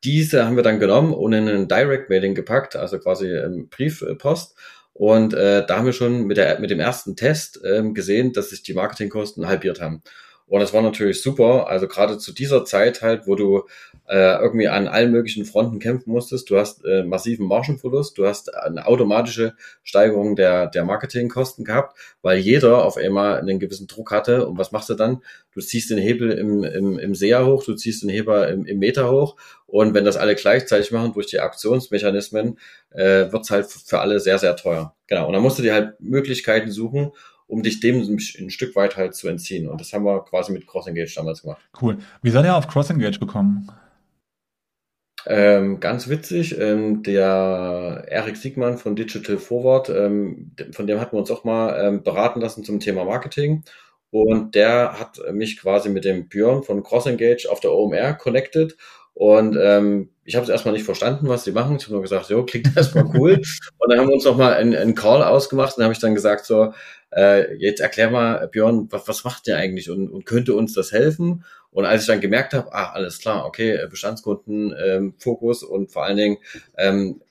[0.02, 4.56] Diese haben wir dann genommen und in einen Direct Mailing gepackt, also quasi im Briefpost.
[4.94, 8.50] Und äh, da haben wir schon mit, der, mit dem ersten Test ähm, gesehen, dass
[8.50, 10.02] sich die Marketingkosten halbiert haben.
[10.46, 11.68] Und das war natürlich super.
[11.68, 13.62] Also gerade zu dieser Zeit halt, wo du
[14.09, 16.50] äh, irgendwie an allen möglichen Fronten kämpfen musstest.
[16.50, 22.38] Du hast äh, massiven Margenverlust, du hast eine automatische Steigerung der, der Marketingkosten gehabt, weil
[22.38, 24.46] jeder auf einmal einen gewissen Druck hatte.
[24.46, 25.22] Und was machst du dann?
[25.55, 28.78] Du ziehst den Hebel im, im, im SEA hoch, du ziehst den Heber im, im
[28.78, 29.37] Meter hoch.
[29.66, 32.59] Und wenn das alle gleichzeitig machen durch die Aktionsmechanismen,
[32.90, 34.94] äh, wird's halt für alle sehr, sehr teuer.
[35.07, 35.26] Genau.
[35.26, 37.12] Und dann musst du dir halt Möglichkeiten suchen,
[37.52, 39.68] um dich dem ein Stück weit halt zu entziehen.
[39.68, 41.60] Und das haben wir quasi mit CrossEngage damals gemacht.
[41.80, 41.98] Cool.
[42.22, 43.70] Wie seid ihr auf CrossEngage gekommen?
[45.26, 51.20] Ähm, ganz witzig, ähm, der Erik Siegmann von Digital Forward, ähm, von dem hatten wir
[51.20, 53.62] uns auch mal ähm, beraten lassen zum Thema Marketing.
[54.10, 58.78] Und der hat mich quasi mit dem Björn von CrossEngage auf der OMR connected.
[59.12, 61.76] Und ähm, ich habe es erstmal nicht verstanden, was die machen.
[61.76, 63.40] Ich habe nur gesagt, jo, klingt erstmal cool.
[63.78, 66.46] und dann haben wir uns nochmal einen, einen Call ausgemacht und habe ich dann gesagt,
[66.46, 66.72] so,
[67.14, 70.92] äh, jetzt erklär mal, Björn, was, was macht ihr eigentlich und, und könnte uns das
[70.92, 71.44] helfen?
[71.70, 76.04] Und als ich dann gemerkt habe, ah, alles klar, okay, Bestandskunden, ähm, Fokus und vor
[76.04, 76.38] allen Dingen,
[76.76, 77.22] ähm,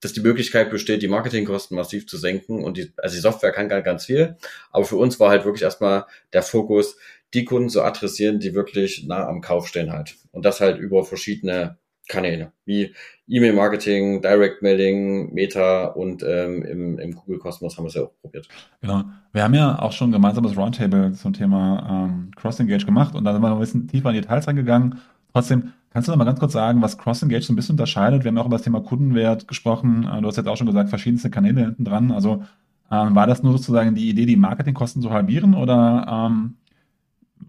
[0.00, 3.68] dass die Möglichkeit besteht, die Marketingkosten massiv zu senken und die, also die Software kann
[3.68, 4.36] gar ganz viel,
[4.70, 6.96] aber für uns war halt wirklich erstmal der Fokus,
[7.34, 10.14] die Kunden zu adressieren, die wirklich nah am Kauf stehen halt.
[10.30, 11.76] Und das halt über verschiedene
[12.08, 12.94] Kanäle, wie
[13.28, 18.48] E-Mail-Marketing, Direct-Mailing, Meta und ähm, im, im Google-Kosmos haben wir es ja auch probiert.
[18.80, 19.04] Genau.
[19.32, 23.32] Wir haben ja auch schon ein gemeinsames Roundtable zum Thema ähm, Cross-Engage gemacht und da
[23.32, 24.98] sind wir noch ein bisschen tiefer in die Details reingegangen.
[25.32, 28.24] Trotzdem, kannst du noch mal ganz kurz sagen, was Cross-Engage so ein bisschen unterscheidet?
[28.24, 30.08] Wir haben auch über das Thema Kundenwert gesprochen.
[30.10, 32.10] Äh, du hast jetzt auch schon gesagt, verschiedenste Kanäle hinten dran.
[32.10, 32.42] Also
[32.90, 36.56] ähm, war das nur sozusagen die Idee, die Marketingkosten zu halbieren oder ähm,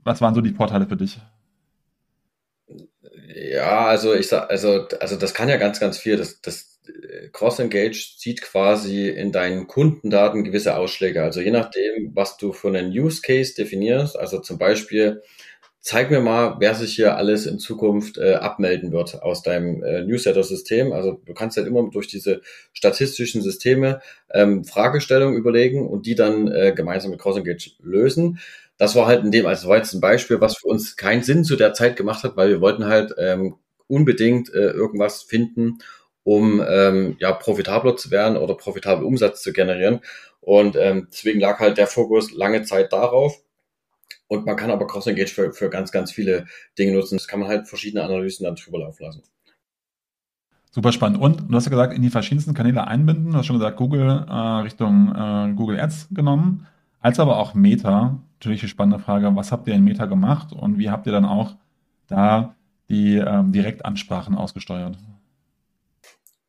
[0.04, 1.20] was waren so die Vorteile für dich?
[3.36, 6.18] Ja, also ich sag, also, also das kann ja ganz, ganz viel.
[6.18, 11.22] Das, das äh, Cross-Engage sieht quasi in deinen Kundendaten gewisse Ausschläge.
[11.22, 15.22] Also je nachdem, was du für einen Use Case definierst, also zum Beispiel,
[15.80, 20.02] zeig mir mal, wer sich hier alles in Zukunft äh, abmelden wird aus deinem äh,
[20.04, 20.92] Newsletter-System.
[20.92, 22.42] Also du kannst halt immer durch diese
[22.74, 28.40] statistischen Systeme ähm, Fragestellungen überlegen und die dann äh, gemeinsam mit CrossEngage lösen.
[28.80, 31.44] Das war halt in dem, also war jetzt ein Beispiel, was für uns keinen Sinn
[31.44, 35.80] zu der Zeit gemacht hat, weil wir wollten halt ähm, unbedingt äh, irgendwas finden,
[36.24, 40.00] um ähm, ja profitabler zu werden oder profitabel Umsatz zu generieren.
[40.40, 43.36] Und ähm, deswegen lag halt der Fokus lange Zeit darauf.
[44.28, 46.46] Und man kann aber Cross Engage für, für ganz, ganz viele
[46.78, 47.18] Dinge nutzen.
[47.18, 49.24] Das kann man halt verschiedene Analysen dann drüber laufen lassen.
[50.72, 51.20] Super spannend.
[51.20, 53.32] Und du hast ja gesagt, in die verschiedensten Kanäle einbinden.
[53.32, 56.68] Du hast schon gesagt, Google äh, Richtung äh, Google Ads genommen,
[57.00, 58.22] als aber auch Meta.
[58.40, 61.26] Natürlich die spannende Frage, was habt ihr in Meta gemacht und wie habt ihr dann
[61.26, 61.58] auch
[62.08, 62.56] da
[62.88, 64.98] die ähm, Direktansprachen ausgesteuert?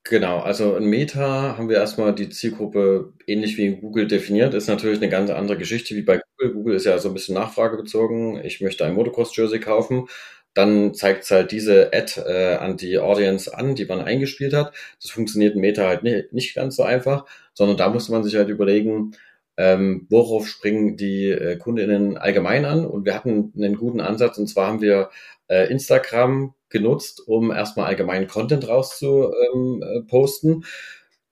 [0.04, 4.54] Genau, also in Meta haben wir erstmal die Zielgruppe ähnlich wie in Google definiert.
[4.54, 6.54] Ist natürlich eine ganz andere Geschichte wie bei Google.
[6.54, 8.44] Google ist ja so ein bisschen nachfragebezogen.
[8.44, 10.06] Ich möchte ein Motocross-Jersey kaufen.
[10.54, 14.74] Dann zeigt es halt diese Ad äh, an die Audience an, die man eingespielt hat.
[15.02, 18.36] Das funktioniert in Meta halt nicht, nicht ganz so einfach, sondern da musste man sich
[18.36, 19.12] halt überlegen,
[19.60, 22.86] ähm, worauf springen die äh, KundInnen allgemein an.
[22.86, 25.10] Und wir hatten einen guten Ansatz und zwar haben wir
[25.48, 29.82] äh, Instagram genutzt, um erstmal allgemeinen Content rauszuposten.
[29.82, 30.64] Ähm, äh, posten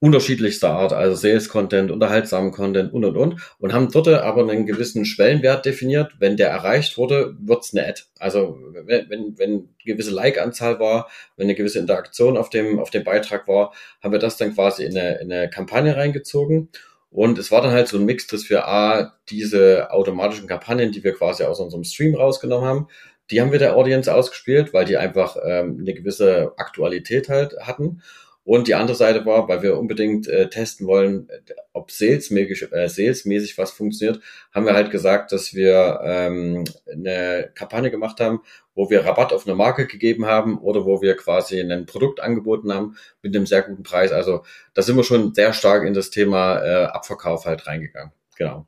[0.00, 5.04] unterschiedlichster Art, also Sales-Content, unterhaltsamen Content und und und und haben dort aber einen gewissen
[5.04, 6.12] Schwellenwert definiert.
[6.20, 8.02] Wenn der erreicht wurde, wird's eine Ad.
[8.20, 12.90] Also wenn, wenn, wenn eine gewisse Like-Anzahl war, wenn eine gewisse Interaktion auf dem, auf
[12.90, 16.68] dem Beitrag war, haben wir das dann quasi in eine, in eine Kampagne reingezogen.
[17.10, 21.02] Und es war dann halt so ein Mix, dass wir A, diese automatischen Kampagnen, die
[21.02, 22.88] wir quasi aus unserem Stream rausgenommen haben,
[23.30, 28.02] die haben wir der Audience ausgespielt, weil die einfach ähm, eine gewisse Aktualität halt hatten.
[28.48, 31.28] Und die andere Seite war, weil wir unbedingt äh, testen wollen,
[31.74, 34.22] ob salesmäßig, äh, salesmäßig was funktioniert,
[34.54, 38.40] haben wir halt gesagt, dass wir ähm, eine Kampagne gemacht haben,
[38.74, 42.72] wo wir Rabatt auf eine Marke gegeben haben oder wo wir quasi ein Produkt angeboten
[42.72, 44.12] haben mit einem sehr guten Preis.
[44.12, 48.12] Also da sind wir schon sehr stark in das Thema äh, Abverkauf halt reingegangen.
[48.38, 48.66] Genau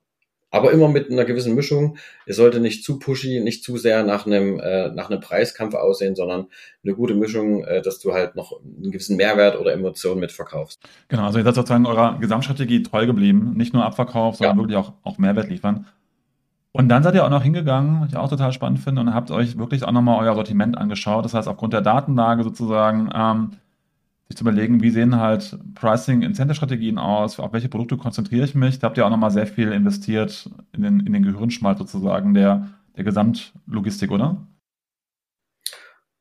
[0.50, 1.96] aber immer mit einer gewissen Mischung.
[2.26, 6.16] Es sollte nicht zu pushy, nicht zu sehr nach einem, äh, nach einem Preiskampf aussehen,
[6.16, 6.46] sondern
[6.84, 10.80] eine gute Mischung, äh, dass du halt noch einen gewissen Mehrwert oder Emotionen mitverkaufst.
[11.08, 13.52] Genau, also ihr seid sozusagen eurer Gesamtstrategie treu geblieben.
[13.56, 14.62] Nicht nur Abverkauf, sondern ja.
[14.62, 15.86] wirklich auch, auch Mehrwert liefern.
[16.72, 19.30] Und dann seid ihr auch noch hingegangen, was ich auch total spannend finde, und habt
[19.30, 21.24] euch wirklich auch nochmal euer Sortiment angeschaut.
[21.24, 23.50] Das heißt, aufgrund der Datenlage sozusagen, ähm,
[24.30, 28.78] sich zu überlegen, wie sehen halt Pricing-Incentive-Strategien aus, auf welche Produkte konzentriere ich mich.
[28.78, 32.68] Da habt ihr auch nochmal sehr viel investiert in den, in den Gehirnschmalz sozusagen der,
[32.96, 34.36] der Gesamtlogistik, oder?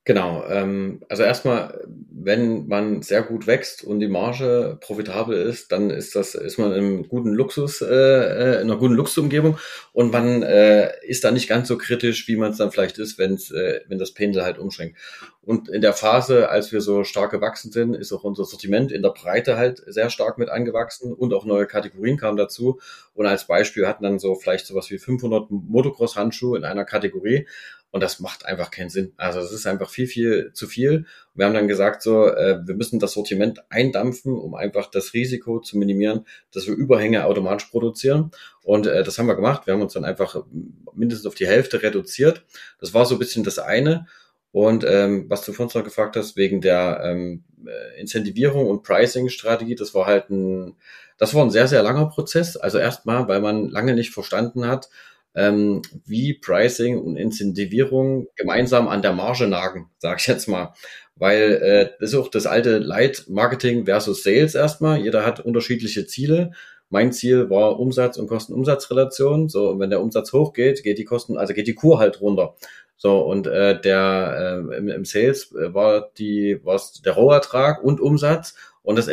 [0.09, 5.91] Genau, ähm, also erstmal, wenn man sehr gut wächst und die Marge profitabel ist, dann
[5.91, 9.59] ist das, ist man einem guten Luxus, äh, äh in einer guten Luxusumgebung
[9.93, 13.19] und man äh, ist da nicht ganz so kritisch, wie man es dann vielleicht ist,
[13.19, 14.97] wenn's, äh, wenn das Pendel halt umschränkt.
[15.41, 19.01] Und in der Phase, als wir so stark gewachsen sind, ist auch unser Sortiment in
[19.01, 22.79] der Breite halt sehr stark mit angewachsen und auch neue Kategorien kamen dazu.
[23.13, 27.47] Und als Beispiel hatten dann so vielleicht sowas wie 500 Motocross-Handschuhe in einer Kategorie.
[27.91, 29.13] Und das macht einfach keinen Sinn.
[29.17, 31.06] Also es ist einfach viel, viel zu viel.
[31.34, 35.60] Wir haben dann gesagt, so, äh, wir müssen das Sortiment eindampfen, um einfach das Risiko
[35.60, 38.32] zu minimieren, dass wir Überhänge automatisch produzieren.
[38.63, 39.65] Und äh, das haben wir gemacht.
[39.65, 40.43] Wir haben uns dann einfach
[40.93, 42.45] mindestens auf die Hälfte reduziert.
[42.80, 44.06] Das war so ein bisschen das eine.
[44.52, 49.75] Und ähm, was du vorhin noch gefragt hast, wegen der ähm, äh, Incentivierung und Pricing-Strategie,
[49.75, 50.75] das war halt ein,
[51.17, 52.58] das war ein sehr, sehr langer Prozess.
[52.58, 54.89] Also erstmal, weil man lange nicht verstanden hat,
[55.35, 60.73] ähm, wie Pricing und Incentivierung gemeinsam an der Marge nagen, sag ich jetzt mal.
[61.15, 64.99] Weil äh, das ist auch das alte Light Marketing versus Sales erstmal.
[64.99, 66.51] Jeder hat unterschiedliche Ziele.
[66.89, 69.49] Mein Ziel war Umsatz und Kosten-Umsatz-Relation.
[69.49, 72.56] So, und wenn der Umsatz hochgeht, geht die Kosten, also geht die Kur halt runter.
[72.97, 78.56] So, und äh, der äh, im, im Sales war die, was der Rohertrag und Umsatz
[78.81, 79.08] und das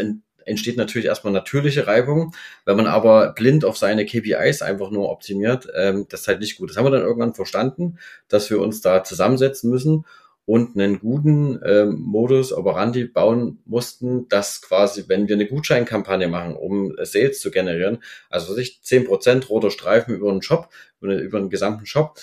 [0.46, 2.34] entsteht natürlich erstmal natürliche Reibung.
[2.64, 6.56] Wenn man aber blind auf seine KPIs einfach nur optimiert, ähm, das ist halt nicht
[6.56, 6.70] gut.
[6.70, 10.04] Das haben wir dann irgendwann verstanden, dass wir uns da zusammensetzen müssen
[10.46, 16.54] und einen guten ähm, Modus operandi bauen mussten, dass quasi, wenn wir eine Gutscheinkampagne machen,
[16.54, 17.98] um Sales zu generieren,
[18.30, 20.68] also sich zehn Prozent roter Streifen über einen Shop,
[21.00, 22.16] über, über den gesamten Shop,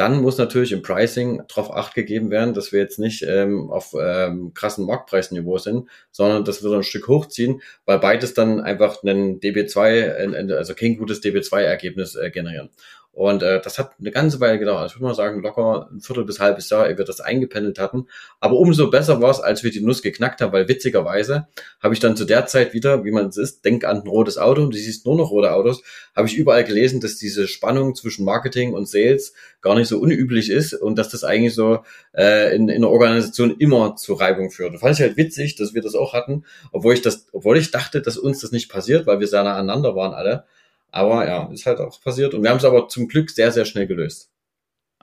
[0.00, 3.94] dann muss natürlich im Pricing darauf acht gegeben werden, dass wir jetzt nicht ähm, auf
[4.00, 9.02] ähm, krassen Marktpreisniveau sind, sondern dass wir so ein Stück hochziehen, weil beides dann einfach
[9.02, 12.70] einen DB2, also kein gutes DB2-Ergebnis äh, generieren.
[13.12, 14.90] Und äh, das hat eine ganze Weile gedauert.
[14.90, 18.06] Ich würde mal sagen, locker ein Viertel bis halbes Jahr, ehe wir das eingependelt hatten.
[18.38, 21.48] Aber umso besser war es, als wir die Nuss geknackt haben, weil witzigerweise
[21.82, 24.38] habe ich dann zu der Zeit wieder, wie man es ist, denk an ein rotes
[24.38, 25.82] Auto und du siehst nur noch rote Autos,
[26.14, 30.48] habe ich überall gelesen, dass diese Spannung zwischen Marketing und Sales gar nicht so unüblich
[30.48, 31.80] ist und dass das eigentlich so
[32.16, 34.78] äh, in, in der Organisation immer zu Reibung führt.
[34.78, 38.00] Fand ich halt witzig, dass wir das auch hatten, obwohl ich das, obwohl ich dachte,
[38.00, 40.44] dass uns das nicht passiert, weil wir sehr nah aneinander waren alle.
[40.92, 42.34] Aber ja, ist halt auch passiert.
[42.34, 44.30] Und wir haben es aber zum Glück sehr, sehr schnell gelöst.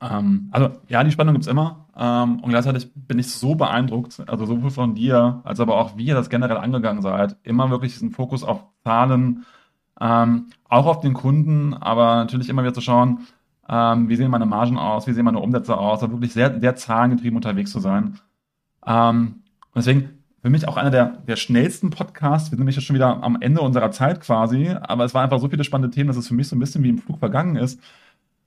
[0.02, 1.88] Ähm, also ja, die Spannung gibt's immer.
[1.98, 6.06] Ähm, und gleichzeitig bin ich so beeindruckt, also sowohl von dir, als aber auch wie
[6.06, 7.38] ihr das generell angegangen seid.
[7.44, 9.46] Immer wirklich diesen Fokus auf Zahlen,
[10.00, 13.28] ähm, auch auf den Kunden, aber natürlich immer wieder zu schauen,
[13.70, 16.76] ähm, wie sehen meine Margen aus, wie sehen meine Umsätze aus, also wirklich sehr, sehr
[16.76, 18.20] zahlengetrieben unterwegs zu sein.
[18.86, 19.44] Ähm,
[19.76, 22.52] deswegen für mich auch einer der, der schnellsten Podcasts.
[22.52, 25.50] Wir sind nämlich schon wieder am Ende unserer Zeit quasi, aber es waren einfach so
[25.50, 27.80] viele spannende Themen, dass es für mich so ein bisschen wie im Flug vergangen ist.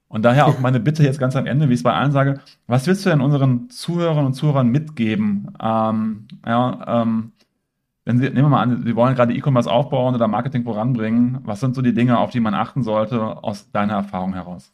[0.09, 2.41] Und daher auch meine Bitte jetzt ganz am Ende, wie ich es bei allen sage,
[2.67, 5.53] was willst du denn unseren Zuhörern und Zuhörern mitgeben?
[5.63, 7.33] Ähm, ja, ähm,
[8.05, 11.61] wenn Sie, nehmen wir mal an, Sie wollen gerade E-Commerce aufbauen oder Marketing voranbringen, was
[11.61, 14.73] sind so die Dinge, auf die man achten sollte aus deiner Erfahrung heraus?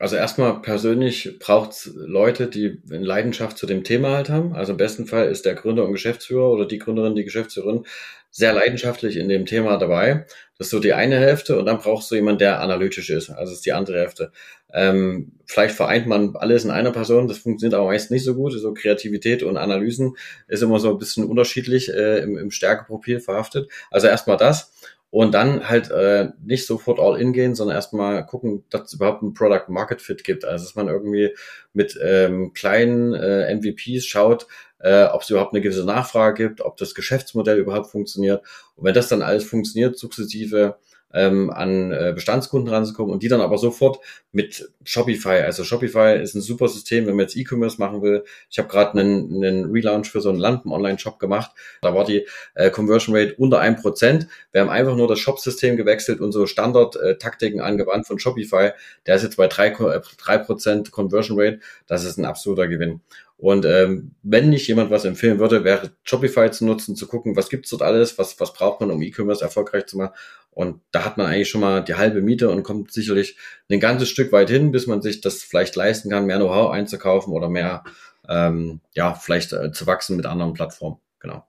[0.00, 4.54] Also erstmal persönlich braucht's Leute, die eine Leidenschaft zu dem Thema halt haben.
[4.54, 7.84] Also im besten Fall ist der Gründer und Geschäftsführer oder die Gründerin, die Geschäftsführerin
[8.30, 10.26] sehr leidenschaftlich in dem Thema dabei.
[10.56, 13.30] Das ist so die eine Hälfte und dann brauchst du jemanden, der analytisch ist.
[13.30, 14.30] Also ist die andere Hälfte.
[14.72, 18.52] Ähm, vielleicht vereint man alles in einer Person, das funktioniert aber meist nicht so gut.
[18.52, 23.68] So Kreativität und Analysen ist immer so ein bisschen unterschiedlich äh, im, im Stärkeprofil verhaftet.
[23.90, 24.72] Also erstmal das
[25.10, 29.22] und dann halt äh, nicht sofort all in gehen, sondern erstmal gucken, dass es überhaupt
[29.22, 30.44] ein Product Market Fit gibt.
[30.44, 31.34] Also dass man irgendwie
[31.72, 34.46] mit ähm, kleinen äh, MVPs schaut,
[34.80, 38.44] äh, ob es überhaupt eine gewisse Nachfrage gibt, ob das Geschäftsmodell überhaupt funktioniert.
[38.76, 40.76] Und wenn das dann alles funktioniert, sukzessive
[41.12, 43.98] ähm, an äh, Bestandskunden ranzukommen und die dann aber sofort
[44.32, 48.24] mit Shopify, also Shopify ist ein super System, wenn man jetzt E-Commerce machen will.
[48.50, 51.52] Ich habe gerade einen, einen Relaunch für so einen Lampen-Online-Shop gemacht.
[51.80, 54.28] Da war die äh, Conversion Rate unter ein Prozent.
[54.52, 58.72] Wir haben einfach nur das Shop-System gewechselt und so Standard-Taktiken äh, angewandt von Shopify.
[59.06, 61.60] Der ist jetzt bei drei äh, drei Prozent Conversion Rate.
[61.86, 63.00] Das ist ein absoluter Gewinn.
[63.38, 67.48] Und ähm, wenn nicht jemand was empfehlen würde, wäre Shopify zu nutzen, zu gucken, was
[67.48, 70.12] gibt's dort alles, was, was braucht man, um E-Commerce erfolgreich zu machen.
[70.50, 73.36] Und da hat man eigentlich schon mal die halbe Miete und kommt sicherlich
[73.70, 77.32] ein ganzes Stück weit hin, bis man sich das vielleicht leisten kann, mehr Know-how einzukaufen
[77.32, 77.84] oder mehr,
[78.28, 80.96] ähm, ja, vielleicht äh, zu wachsen mit anderen Plattformen.
[81.20, 81.46] Genau.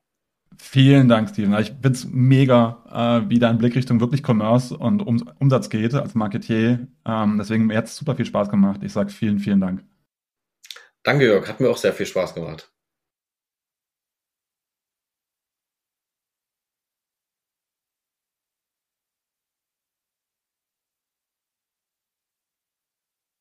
[0.59, 1.57] Vielen Dank, Steven.
[1.57, 5.95] Ich finde es mega, äh, wie dein Blick Richtung wirklich Commerce und um Umsatz geht
[5.95, 6.87] als Marketier.
[7.03, 8.81] Ähm, deswegen mir hat super viel Spaß gemacht.
[8.83, 9.83] Ich sage vielen, vielen Dank.
[11.09, 11.47] Danke, Jörg.
[11.47, 12.71] Hat mir auch sehr viel Spaß gemacht.